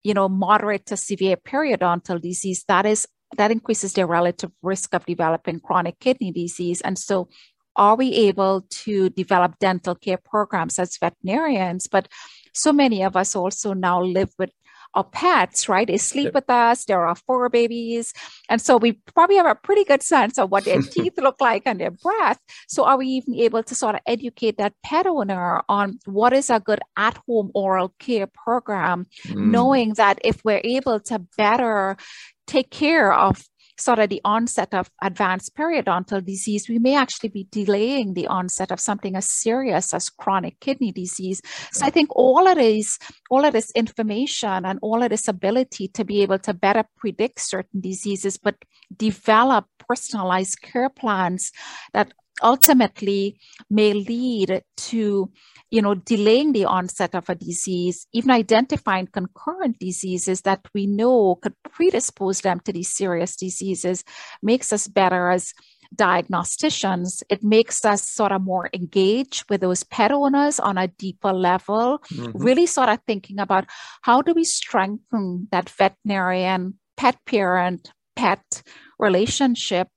you 0.04 0.14
know, 0.14 0.30
moderate 0.30 0.86
to 0.88 0.98
severe 0.98 1.38
periodontal 1.38 2.22
disease, 2.22 2.64
that 2.68 2.86
is 2.86 3.08
that 3.38 3.52
increases 3.52 3.94
their 3.94 4.06
relative 4.06 4.52
risk 4.62 4.94
of 4.94 5.06
developing 5.08 5.60
chronic 5.60 6.00
kidney 6.00 6.32
disease. 6.32 6.82
And 6.82 7.00
so, 7.00 7.30
are 7.76 7.96
we 7.96 8.14
able 8.14 8.62
to 8.70 9.10
develop 9.10 9.58
dental 9.60 9.96
care 9.96 10.20
programs 10.24 10.78
as 10.78 10.98
veterinarians? 10.98 11.88
But 11.88 12.08
so 12.54 12.72
many 12.72 13.04
of 13.04 13.16
us 13.16 13.36
also 13.36 13.74
now 13.74 14.02
live 14.04 14.32
with 14.38 14.52
our 14.96 15.04
pets, 15.04 15.68
right? 15.68 15.88
They 15.88 15.98
sleep 15.98 16.26
yep. 16.26 16.34
with 16.34 16.50
us. 16.50 16.86
There 16.86 17.06
are 17.06 17.16
four 17.16 17.50
babies. 17.50 18.14
And 18.50 18.62
so 18.62 18.78
we 18.78 18.94
probably 19.14 19.38
have 19.38 19.46
a 19.46 19.56
pretty 19.56 19.84
good 19.84 20.04
sense 20.04 20.38
of 20.38 20.52
what 20.52 20.66
their 20.66 20.82
teeth 20.94 21.14
look 21.18 21.40
like 21.42 21.64
and 21.66 21.80
their 21.80 21.92
breath. 21.92 22.40
So 22.68 22.86
are 22.86 22.98
we 22.98 23.08
even 23.08 23.36
able 23.36 23.64
to 23.64 23.76
sort 23.76 23.96
of 23.96 24.02
educate 24.06 24.58
that 24.58 24.74
pet 24.84 25.08
owner 25.08 25.62
on 25.68 26.00
what 26.06 26.34
is 26.34 26.50
a 26.50 26.60
good 26.60 26.80
at 26.98 27.18
home 27.28 27.52
oral 27.54 27.94
care 28.00 28.28
program, 28.28 29.08
mm. 29.28 29.36
knowing 29.36 29.94
that 29.96 30.20
if 30.24 30.44
we're 30.44 30.62
able 30.64 31.00
to 31.02 31.20
better 31.38 31.98
take 32.46 32.70
care 32.70 33.14
of 33.14 33.44
sort 33.78 34.00
of 34.00 34.10
the 34.10 34.22
onset 34.24 34.74
of 34.74 34.90
advanced 35.02 35.56
periodontal 35.56 36.24
disease, 36.24 36.70
we 36.70 36.80
may 36.80 36.96
actually 36.96 37.30
be 37.30 37.48
delaying 37.52 38.14
the 38.14 38.28
onset 38.28 38.72
of 38.72 38.80
something 38.80 39.16
as 39.16 39.30
serious 39.30 39.94
as 39.94 40.10
chronic 40.10 40.60
kidney 40.60 40.92
disease. 40.92 41.42
So 41.72 41.86
I 41.86 41.90
think 41.90 42.10
all 42.16 42.48
of 42.48 42.58
this, 42.58 43.00
all 43.30 43.46
of 43.46 43.54
this 43.54 43.72
information 43.72 44.66
and 44.66 44.80
all 44.82 45.02
of 45.02 45.10
this 45.10 45.28
ability 45.28 45.90
to 45.90 46.04
be 46.04 46.22
able 46.22 46.40
to 46.40 46.54
better 46.54 46.84
predict 46.98 47.40
certain 47.40 47.82
diseases, 47.82 48.38
but 48.38 48.56
develop 48.96 49.66
personalized 49.78 50.62
care 50.62 50.90
plans 50.90 51.52
that 51.94 52.14
ultimately 52.42 53.40
may 53.70 53.94
lead 53.94 54.64
to 54.76 55.30
you 55.74 55.82
know, 55.82 55.96
delaying 55.96 56.54
the 56.54 56.66
onset 56.66 57.16
of 57.16 57.28
a 57.32 57.34
disease, 57.34 58.06
even 58.14 58.30
identifying 58.30 59.08
concurrent 59.08 59.80
diseases 59.80 60.42
that 60.42 60.62
we 60.76 60.86
know 60.86 61.40
could 61.42 61.56
predispose 61.72 62.42
them 62.42 62.60
to 62.60 62.72
these 62.72 62.94
serious 62.94 63.36
diseases 63.36 64.04
makes 64.44 64.72
us 64.72 64.88
better 64.88 65.32
as 65.32 65.52
diagnosticians. 65.96 67.24
It 67.28 67.44
makes 67.44 67.84
us 67.86 68.08
sort 68.08 68.32
of 68.32 68.44
more 68.44 68.70
engaged 68.72 69.50
with 69.50 69.62
those 69.62 69.84
pet 69.84 70.12
owners 70.12 70.60
on 70.60 70.78
a 70.78 70.90
deeper 70.90 71.34
level, 71.34 71.98
mm-hmm. 72.14 72.38
really 72.38 72.68
sort 72.68 72.90
of 72.90 73.00
thinking 73.08 73.40
about 73.40 73.66
how 74.04 74.22
do 74.22 74.36
we 74.36 74.44
strengthen 74.44 75.48
that 75.52 75.72
veterinarian 75.72 76.78
pet 76.98 77.18
parent 77.26 77.92
pet 78.16 78.62
relationship 79.00 79.88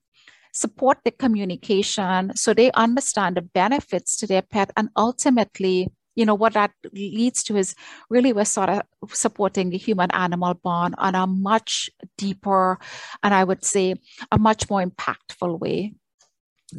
support 0.56 0.98
the 1.04 1.10
communication 1.10 2.34
so 2.34 2.54
they 2.54 2.70
understand 2.72 3.36
the 3.36 3.42
benefits 3.42 4.16
to 4.16 4.26
their 4.26 4.40
pet 4.40 4.70
and 4.74 4.88
ultimately 4.96 5.88
you 6.14 6.24
know 6.24 6.34
what 6.34 6.54
that 6.54 6.70
leads 6.94 7.44
to 7.44 7.56
is 7.56 7.74
really 8.08 8.32
we're 8.32 8.44
sort 8.44 8.70
of 8.70 8.80
supporting 9.12 9.68
the 9.68 9.76
human 9.76 10.10
animal 10.12 10.54
bond 10.54 10.94
on 10.96 11.14
a 11.14 11.26
much 11.26 11.90
deeper 12.16 12.78
and 13.22 13.34
i 13.34 13.44
would 13.44 13.62
say 13.62 13.94
a 14.32 14.38
much 14.38 14.70
more 14.70 14.82
impactful 14.82 15.60
way. 15.60 15.92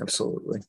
Absolutely 0.02 0.62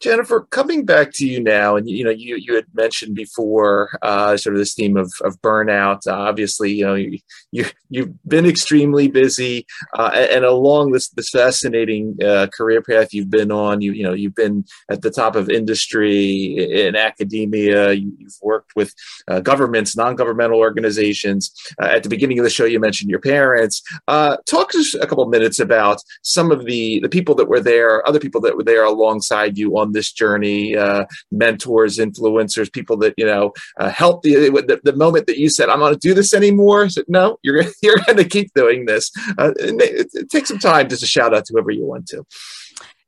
Jennifer, 0.00 0.46
coming 0.50 0.86
back 0.86 1.12
to 1.12 1.26
you 1.26 1.42
now, 1.42 1.76
and 1.76 1.88
you 1.88 2.02
know, 2.02 2.10
you 2.10 2.36
you 2.36 2.54
had 2.54 2.64
mentioned 2.72 3.14
before 3.14 3.90
uh, 4.00 4.34
sort 4.38 4.54
of 4.54 4.58
this 4.58 4.72
theme 4.72 4.96
of, 4.96 5.12
of 5.22 5.40
burnout. 5.42 6.06
Uh, 6.06 6.12
obviously, 6.12 6.72
you 6.72 6.86
know, 6.86 6.94
you, 6.94 7.18
you 7.52 7.66
you've 7.90 8.10
been 8.26 8.46
extremely 8.46 9.08
busy, 9.08 9.66
uh, 9.98 10.10
and, 10.14 10.46
along 10.46 10.92
this 10.92 11.10
this 11.10 11.28
fascinating 11.28 12.16
uh, 12.24 12.46
career 12.46 12.80
path 12.80 13.12
you've 13.12 13.28
been 13.28 13.52
on, 13.52 13.82
you 13.82 13.92
you 13.92 14.02
know, 14.02 14.14
you've 14.14 14.34
been 14.34 14.64
at 14.90 15.02
the 15.02 15.10
top 15.10 15.36
of 15.36 15.50
industry 15.50 16.86
in 16.86 16.96
academia. 16.96 17.92
You, 17.92 18.16
have 18.22 18.32
worked 18.40 18.74
with 18.74 18.94
uh, 19.28 19.40
governments, 19.40 19.98
non 19.98 20.16
governmental 20.16 20.58
organizations. 20.58 21.52
Uh, 21.80 21.86
at 21.86 22.04
the 22.04 22.08
beginning 22.08 22.38
of 22.38 22.44
the 22.44 22.50
show, 22.50 22.64
you 22.64 22.80
mentioned 22.80 23.10
your 23.10 23.20
parents. 23.20 23.82
talk 24.08 24.74
us 24.74 24.94
a 24.94 25.06
couple 25.06 25.24
of 25.24 25.28
minutes 25.28 25.60
about 25.60 26.02
some 26.22 26.50
of 26.50 26.64
the 26.64 27.00
the 27.00 27.08
people 27.10 27.34
that 27.34 27.48
were 27.48 27.60
there, 27.60 28.06
other 28.08 28.18
people 28.18 28.40
that 28.40 28.56
were 28.56 28.64
there 28.64 28.84
alongside 28.84 29.58
you 29.58 29.76
on 29.76 29.89
this 29.92 30.12
journey, 30.12 30.76
uh, 30.76 31.04
mentors, 31.30 31.98
influencers, 31.98 32.72
people 32.72 32.96
that 32.98 33.14
you 33.16 33.26
know 33.26 33.52
uh, 33.78 33.90
help 33.90 34.22
the, 34.22 34.34
the, 34.34 34.80
the 34.82 34.96
moment 34.96 35.26
that 35.26 35.38
you 35.38 35.48
said 35.48 35.68
I'm 35.68 35.80
going 35.80 35.94
to 35.94 35.98
do 35.98 36.14
this 36.14 36.34
anymore. 36.34 36.88
Said 36.88 37.04
no, 37.08 37.38
you're 37.42 37.62
you're 37.82 37.98
going 38.06 38.18
to 38.18 38.24
keep 38.24 38.52
doing 38.54 38.86
this. 38.86 39.10
Uh, 39.38 39.52
it, 39.56 40.08
it, 40.12 40.30
take 40.30 40.46
some 40.46 40.58
time 40.58 40.88
just 40.88 41.00
to 41.02 41.06
shout 41.06 41.34
out 41.34 41.44
to 41.46 41.52
whoever 41.52 41.70
you 41.70 41.84
want 41.84 42.06
to. 42.08 42.24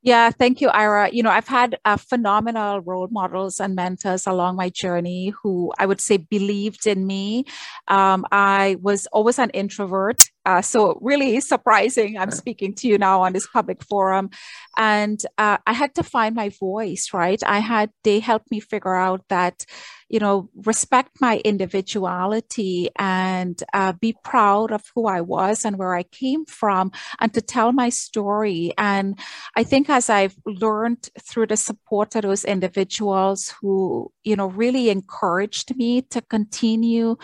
Yeah, 0.05 0.31
thank 0.31 0.61
you, 0.61 0.69
Ira. 0.69 1.11
You 1.13 1.23
know, 1.23 1.31
I've 1.31 1.47
had 1.47 1.79
uh, 1.85 1.97
phenomenal 1.97 2.81
role 2.81 3.07
models 3.13 3.61
and 3.61 3.77
mentors 3.77 4.27
along 4.27 4.57
my 4.57 4.69
journey 4.69 5.33
who 5.43 5.73
I 5.79 5.87
would 5.87 6.01
say 6.01 6.17
believed 6.17 6.89
in 6.89 7.07
me. 7.07 7.45
Um, 7.87 8.27
I 8.33 8.79
was 8.81 9.07
always 9.13 9.39
an 9.39 9.51
introvert. 9.51 10.32
Uh, 10.45 10.61
so, 10.61 10.99
really 11.01 11.41
surprising. 11.41 12.19
I'm 12.19 12.31
speaking 12.31 12.75
to 12.75 12.89
you 12.89 12.99
now 12.99 13.23
on 13.23 13.33
this 13.33 13.47
public 13.47 13.83
forum. 13.85 14.31
And 14.77 15.25
uh, 15.39 15.59
I 15.67 15.73
had 15.73 15.95
to 15.97 16.03
find 16.03 16.35
my 16.35 16.49
voice, 16.49 17.11
right? 17.13 17.41
I 17.47 17.61
had, 17.61 17.91
they 18.03 18.19
helped 18.19 18.51
me 18.51 18.61
figure 18.61 18.95
out 18.95 19.23
that 19.29 19.65
you 20.13 20.19
know, 20.19 20.51
respect 20.67 21.23
my 21.23 21.41
individuality 21.43 22.91
and 22.99 23.63
uh, 23.73 23.93
be 23.95 24.15
proud 24.23 24.71
of 24.71 24.85
who 24.95 25.07
I 25.07 25.23
was 25.23 25.65
and 25.65 25.79
where 25.79 25.95
I 25.97 26.03
came 26.03 26.45
from 26.45 26.93
and 27.19 27.33
to 27.33 27.41
tell 27.41 27.73
my 27.73 27.89
story. 27.89 28.75
And 28.77 29.19
I 29.57 29.65
think 29.65 29.89
as 29.89 30.11
I've 30.11 30.37
learned 30.45 31.09
through 31.19 31.47
the 31.47 31.57
support 31.57 32.15
of 32.15 32.23
those 32.23 32.45
individuals 32.45 33.55
who, 33.59 34.13
you 34.23 34.37
know, 34.37 34.49
really 34.49 34.91
encouraged 34.91 35.75
me 35.77 36.03
to 36.03 36.21
continue 36.21 37.17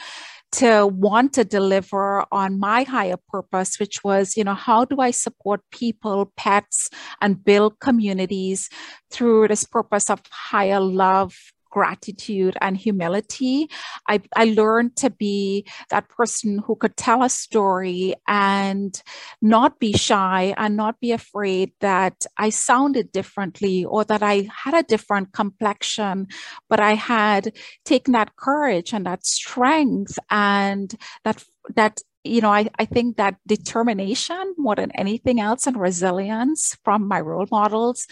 to 0.53 0.87
want 0.87 1.35
to 1.35 1.45
deliver 1.45 2.25
on 2.33 2.59
my 2.59 2.85
higher 2.85 3.19
purpose, 3.29 3.79
which 3.79 4.03
was, 4.03 4.35
you 4.35 4.45
know, 4.45 4.55
how 4.55 4.87
do 4.87 4.99
I 4.99 5.11
support 5.11 5.61
people, 5.71 6.33
pets, 6.39 6.89
and 7.21 7.45
build 7.45 7.81
communities 7.81 8.71
through 9.11 9.49
this 9.49 9.65
purpose 9.65 10.09
of 10.09 10.23
higher 10.31 10.81
love, 10.81 11.37
gratitude 11.79 12.57
and 12.61 12.77
humility. 12.77 13.69
I, 14.09 14.21
I 14.35 14.47
learned 14.47 14.97
to 14.97 15.11
be 15.11 15.65
that 15.91 16.09
person 16.09 16.59
who 16.67 16.75
could 16.75 16.97
tell 16.97 17.23
a 17.23 17.29
story 17.29 18.15
and 18.27 19.01
not 19.41 19.79
be 19.79 19.93
shy 19.93 20.55
and 20.57 20.77
not 20.77 20.99
be 20.99 21.13
afraid 21.13 21.71
that 21.81 22.27
I 22.37 22.49
sounded 22.51 23.13
differently 23.13 23.85
or 23.85 24.03
that 24.11 24.25
I 24.25 24.49
had 24.65 24.75
a 24.75 24.83
different 24.83 25.33
complexion, 25.33 26.27
but 26.69 26.81
I 26.81 26.95
had 26.95 27.53
taken 27.85 28.13
that 28.15 28.35
courage 28.35 28.93
and 28.93 29.07
that 29.07 29.25
strength 29.25 30.19
and 30.31 30.93
that 31.25 31.45
that 31.77 32.01
you 32.25 32.41
know, 32.41 32.51
I, 32.51 32.69
I 32.79 32.85
think 32.85 33.17
that 33.17 33.37
determination 33.47 34.55
more 34.59 34.75
than 34.75 34.91
anything 34.97 35.41
else 35.41 35.67
and 35.67 35.77
resilience 35.77 36.77
from 36.85 37.07
my 37.07 37.21
role 37.21 37.47
models 37.51 38.07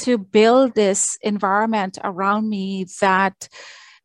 to 0.00 0.18
build 0.18 0.74
this 0.74 1.18
environment 1.22 1.98
around 2.02 2.48
me 2.48 2.86
that 3.00 3.48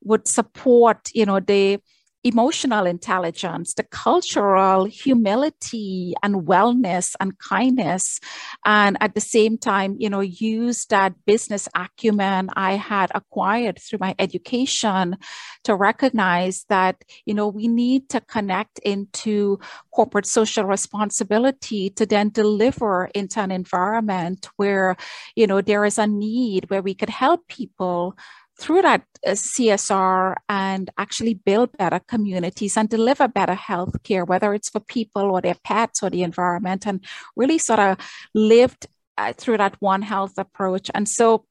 would 0.03 0.27
support, 0.27 1.09
you 1.13 1.25
know, 1.25 1.39
the 1.39 1.79
emotional 2.25 2.87
intelligence, 2.87 3.75
the 3.75 3.83
cultural 3.83 4.85
humility 4.85 6.15
and 6.23 6.47
wellness 6.47 7.15
and 7.19 7.37
kindness. 7.37 8.19
And 8.65 8.97
at 8.99 9.13
the 9.13 9.21
same 9.21 9.59
time, 9.59 9.95
you 9.99 10.09
know, 10.09 10.21
use 10.21 10.87
that 10.87 11.13
business 11.27 11.69
acumen 11.75 12.49
I 12.55 12.73
had 12.73 13.11
acquired 13.13 13.79
through 13.79 13.99
my 14.01 14.15
education 14.17 15.17
to 15.65 15.75
recognize 15.75 16.65
that, 16.67 17.03
you 17.27 17.35
know, 17.35 17.47
we 17.47 17.67
need 17.67 18.09
to 18.09 18.21
connect 18.21 18.79
into 18.79 19.59
corporate 19.93 20.25
social 20.25 20.65
responsibility 20.65 21.91
to 21.91 22.07
then 22.07 22.29
deliver 22.29 23.05
into 23.13 23.39
an 23.39 23.51
environment 23.51 24.49
where, 24.55 24.95
you 25.35 25.45
know, 25.45 25.61
there 25.61 25.85
is 25.85 25.99
a 25.99 26.07
need 26.07 26.71
where 26.71 26.81
we 26.81 26.95
could 26.95 27.09
help 27.09 27.47
people 27.47 28.17
through 28.59 28.81
that 28.81 29.03
uh, 29.25 29.31
CSR 29.31 30.35
and 30.47 30.89
actually 30.97 31.33
build 31.33 31.75
better 31.77 31.99
communities 32.07 32.77
and 32.77 32.89
deliver 32.89 33.27
better 33.27 33.55
health 33.55 34.01
care, 34.03 34.25
whether 34.25 34.53
it's 34.53 34.69
for 34.69 34.79
people 34.79 35.23
or 35.23 35.41
their 35.41 35.57
pets 35.63 36.01
or 36.01 36.09
the 36.09 36.23
environment, 36.23 36.85
and 36.85 37.03
really 37.35 37.57
sort 37.57 37.79
of 37.79 37.97
lived 38.33 38.87
uh, 39.17 39.33
through 39.33 39.57
that 39.57 39.75
One 39.81 40.01
Health 40.01 40.33
approach. 40.37 40.89
And 40.93 41.07
so, 41.07 41.45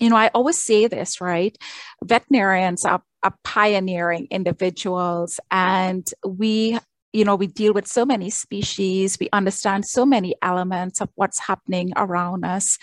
you 0.00 0.10
know, 0.10 0.16
I 0.16 0.28
always 0.28 0.58
say 0.58 0.86
this, 0.86 1.20
right? 1.20 1.56
Veterinarians 2.02 2.84
are, 2.84 3.02
are 3.22 3.34
pioneering 3.44 4.26
individuals, 4.30 5.40
and 5.50 6.06
we 6.26 6.78
you 7.14 7.24
know, 7.24 7.36
we 7.36 7.46
deal 7.46 7.72
with 7.72 7.86
so 7.86 8.04
many 8.04 8.28
species, 8.28 9.16
we 9.20 9.28
understand 9.32 9.86
so 9.86 10.04
many 10.04 10.34
elements 10.42 11.00
of 11.00 11.08
what's 11.14 11.38
happening 11.38 11.92
around 11.96 12.44
us. 12.44 12.76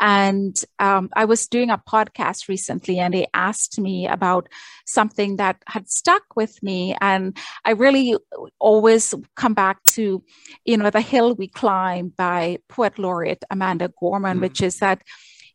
And 0.00 0.56
um, 0.78 1.10
I 1.16 1.24
was 1.24 1.48
doing 1.48 1.68
a 1.68 1.78
podcast 1.78 2.48
recently 2.48 3.00
and 3.00 3.12
they 3.12 3.26
asked 3.34 3.80
me 3.80 4.06
about 4.06 4.48
something 4.86 5.36
that 5.36 5.56
had 5.66 5.90
stuck 5.90 6.22
with 6.36 6.62
me. 6.62 6.94
And 7.00 7.36
I 7.64 7.72
really 7.72 8.16
always 8.60 9.14
come 9.34 9.52
back 9.52 9.84
to, 9.94 10.22
you 10.64 10.76
know, 10.76 10.90
The 10.90 11.00
Hill 11.00 11.34
We 11.34 11.48
Climb 11.48 12.12
by 12.16 12.58
poet 12.68 13.00
laureate 13.00 13.42
Amanda 13.50 13.90
Gorman, 13.98 14.34
mm-hmm. 14.34 14.42
which 14.42 14.62
is 14.62 14.78
that, 14.78 15.02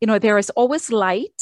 you 0.02 0.06
know, 0.06 0.20
there 0.20 0.38
is 0.38 0.50
always 0.52 0.92
light 0.92 1.37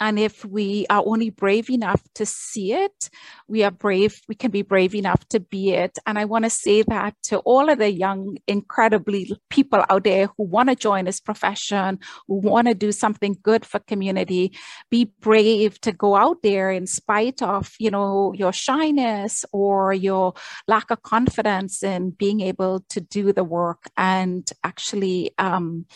and 0.00 0.18
if 0.18 0.44
we 0.44 0.86
are 0.90 1.02
only 1.04 1.30
brave 1.30 1.70
enough 1.70 2.02
to 2.14 2.24
see 2.24 2.72
it, 2.72 3.10
we 3.48 3.64
are 3.64 3.70
brave, 3.70 4.20
we 4.28 4.34
can 4.34 4.50
be 4.50 4.62
brave 4.62 4.94
enough 4.94 5.26
to 5.28 5.40
be 5.40 5.72
it. 5.72 5.98
And 6.06 6.18
I 6.18 6.24
want 6.24 6.44
to 6.44 6.50
say 6.50 6.82
that 6.82 7.14
to 7.24 7.38
all 7.40 7.68
of 7.68 7.78
the 7.78 7.90
young, 7.90 8.38
incredibly 8.46 9.32
people 9.50 9.84
out 9.90 10.04
there 10.04 10.28
who 10.36 10.44
want 10.44 10.68
to 10.68 10.76
join 10.76 11.04
this 11.04 11.20
profession, 11.20 11.98
who 12.28 12.36
want 12.36 12.68
to 12.68 12.74
do 12.74 12.92
something 12.92 13.36
good 13.42 13.66
for 13.66 13.80
community, 13.80 14.52
be 14.90 15.12
brave 15.20 15.80
to 15.80 15.92
go 15.92 16.14
out 16.14 16.42
there 16.42 16.70
in 16.70 16.86
spite 16.86 17.42
of, 17.42 17.74
you 17.78 17.90
know, 17.90 18.32
your 18.34 18.52
shyness 18.52 19.44
or 19.52 19.92
your 19.92 20.34
lack 20.68 20.90
of 20.90 21.02
confidence 21.02 21.82
in 21.82 22.10
being 22.10 22.40
able 22.40 22.80
to 22.90 23.00
do 23.00 23.32
the 23.32 23.44
work 23.44 23.90
and 23.96 24.52
actually 24.64 25.32
um, 25.38 25.86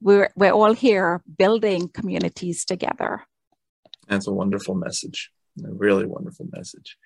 we're 0.00 0.30
we're 0.36 0.52
all 0.52 0.74
here 0.74 1.22
building 1.38 1.88
communities 1.88 2.64
together. 2.64 3.22
That's 4.08 4.26
a 4.26 4.32
wonderful 4.32 4.74
message. 4.74 5.30
A 5.64 5.72
really 5.72 6.04
wonderful 6.04 6.46
message. 6.52 6.96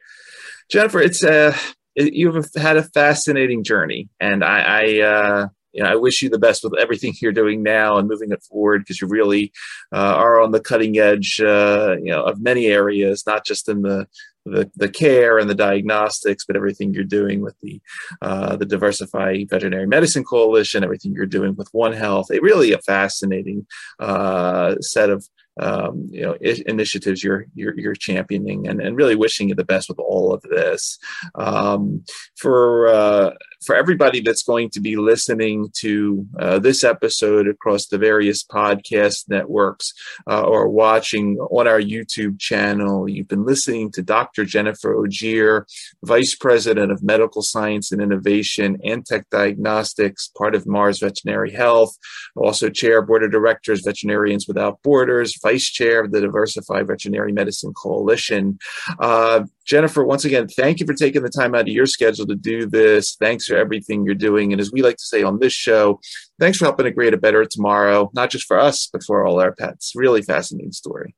Jennifer, 0.70 1.00
it's 1.00 1.22
uh, 1.22 1.56
you've 1.94 2.48
had 2.56 2.76
a 2.76 2.82
fascinating 2.82 3.62
journey, 3.62 4.08
and 4.18 4.42
I, 4.42 4.60
I 4.60 5.00
uh, 5.00 5.48
you 5.72 5.82
know, 5.82 5.88
I 5.88 5.96
wish 5.96 6.22
you 6.22 6.28
the 6.28 6.38
best 6.38 6.64
with 6.64 6.78
everything 6.78 7.14
you're 7.20 7.32
doing 7.32 7.62
now 7.62 7.98
and 7.98 8.08
moving 8.08 8.32
it 8.32 8.42
forward 8.42 8.82
because 8.82 9.00
you 9.00 9.06
really 9.06 9.52
uh, 9.92 10.14
are 10.16 10.40
on 10.40 10.50
the 10.50 10.60
cutting 10.60 10.98
edge, 10.98 11.40
uh, 11.40 11.96
you 11.98 12.10
know, 12.10 12.24
of 12.24 12.40
many 12.40 12.66
areas, 12.66 13.24
not 13.26 13.44
just 13.44 13.68
in 13.68 13.82
the 13.82 14.06
the, 14.46 14.70
the 14.74 14.88
care 14.88 15.38
and 15.38 15.50
the 15.50 15.54
diagnostics, 15.54 16.46
but 16.46 16.56
everything 16.56 16.94
you're 16.94 17.04
doing 17.04 17.42
with 17.42 17.54
the 17.60 17.80
uh, 18.22 18.56
the 18.56 18.64
Diversify 18.64 19.44
Veterinary 19.48 19.86
Medicine 19.86 20.24
Coalition, 20.24 20.82
everything 20.82 21.12
you're 21.12 21.26
doing 21.26 21.54
with 21.56 21.68
One 21.72 21.92
Health, 21.92 22.30
a 22.30 22.40
really 22.40 22.72
a 22.72 22.78
fascinating 22.78 23.66
uh, 23.98 24.76
set 24.80 25.10
of 25.10 25.28
um, 25.60 26.08
you 26.10 26.22
know 26.22 26.36
I- 26.44 26.62
initiatives 26.66 27.22
you're, 27.22 27.46
you're, 27.54 27.78
you're 27.78 27.94
championing 27.94 28.66
and, 28.66 28.80
and 28.80 28.96
really 28.96 29.14
wishing 29.14 29.48
you 29.48 29.54
the 29.54 29.64
best 29.64 29.88
with 29.88 29.98
all 29.98 30.32
of 30.32 30.42
this. 30.42 30.98
Um, 31.34 32.04
for 32.36 32.88
uh, 32.88 33.30
for 33.64 33.74
everybody 33.74 34.20
that's 34.20 34.42
going 34.42 34.70
to 34.70 34.80
be 34.80 34.96
listening 34.96 35.68
to 35.74 36.26
uh, 36.38 36.58
this 36.58 36.82
episode 36.82 37.46
across 37.46 37.86
the 37.86 37.98
various 37.98 38.44
podcast 38.44 39.28
networks 39.28 39.92
uh, 40.28 40.42
or 40.42 40.68
watching 40.68 41.36
on 41.50 41.66
our 41.66 41.80
YouTube 41.80 42.38
channel 42.38 43.08
you've 43.08 43.28
been 43.28 43.44
listening 43.44 43.90
to 43.92 44.02
Dr. 44.02 44.44
Jennifer 44.44 44.94
Ogeer 44.94 45.64
Vice 46.04 46.34
President 46.34 46.90
of 46.90 47.02
Medical 47.02 47.42
Science 47.42 47.92
and 47.92 48.00
Innovation 48.00 48.78
Antech 48.84 49.24
Diagnostics 49.30 50.30
part 50.36 50.54
of 50.54 50.66
Mars 50.66 51.00
Veterinary 51.00 51.52
Health 51.52 51.96
also 52.36 52.70
chair 52.70 53.02
board 53.02 53.24
of 53.24 53.30
directors 53.30 53.82
Veterinarians 53.84 54.46
Without 54.48 54.82
Borders 54.82 55.38
vice 55.42 55.68
chair 55.68 56.04
of 56.04 56.12
the 56.12 56.20
Diversified 56.20 56.86
Veterinary 56.86 57.32
Medicine 57.32 57.72
Coalition. 57.74 58.58
Uh, 58.98 59.44
Jennifer, 59.64 60.04
once 60.04 60.24
again, 60.24 60.48
thank 60.48 60.80
you 60.80 60.86
for 60.86 60.94
taking 60.94 61.22
the 61.22 61.28
time 61.28 61.54
out 61.54 61.62
of 61.62 61.68
your 61.68 61.86
schedule 61.86 62.26
to 62.26 62.34
do 62.34 62.66
this. 62.66 63.16
Thanks 63.16 63.49
everything 63.56 64.04
you're 64.04 64.14
doing. 64.14 64.52
And 64.52 64.60
as 64.60 64.72
we 64.72 64.82
like 64.82 64.96
to 64.96 65.04
say 65.04 65.22
on 65.22 65.38
this 65.38 65.52
show, 65.52 66.00
thanks 66.38 66.58
for 66.58 66.66
helping 66.66 66.84
to 66.84 66.92
create 66.92 67.14
a 67.14 67.18
better 67.18 67.44
tomorrow, 67.44 68.10
not 68.14 68.30
just 68.30 68.46
for 68.46 68.58
us, 68.58 68.88
but 68.92 69.02
for 69.02 69.26
all 69.26 69.40
our 69.40 69.52
pets. 69.52 69.92
Really 69.94 70.22
fascinating 70.22 70.72
story. 70.72 71.14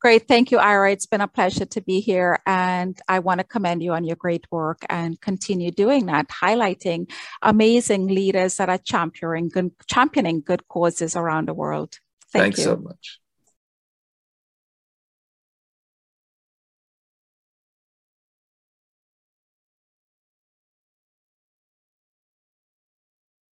Great. 0.00 0.26
Thank 0.26 0.50
you, 0.50 0.56
Ira. 0.56 0.92
It's 0.92 1.04
been 1.04 1.20
a 1.20 1.28
pleasure 1.28 1.66
to 1.66 1.80
be 1.82 2.00
here. 2.00 2.38
And 2.46 2.98
I 3.06 3.18
want 3.18 3.40
to 3.40 3.44
commend 3.44 3.82
you 3.82 3.92
on 3.92 4.04
your 4.04 4.16
great 4.16 4.46
work 4.50 4.78
and 4.88 5.20
continue 5.20 5.70
doing 5.70 6.06
that, 6.06 6.28
highlighting 6.28 7.10
amazing 7.42 8.06
leaders 8.06 8.56
that 8.56 8.70
are 8.70 8.78
championing 8.78 9.50
good, 9.50 9.72
championing 9.86 10.40
good 10.40 10.66
causes 10.68 11.16
around 11.16 11.48
the 11.48 11.54
world. 11.54 11.98
Thank 12.32 12.44
Thanks 12.44 12.58
you. 12.60 12.64
so 12.64 12.76
much. 12.76 13.19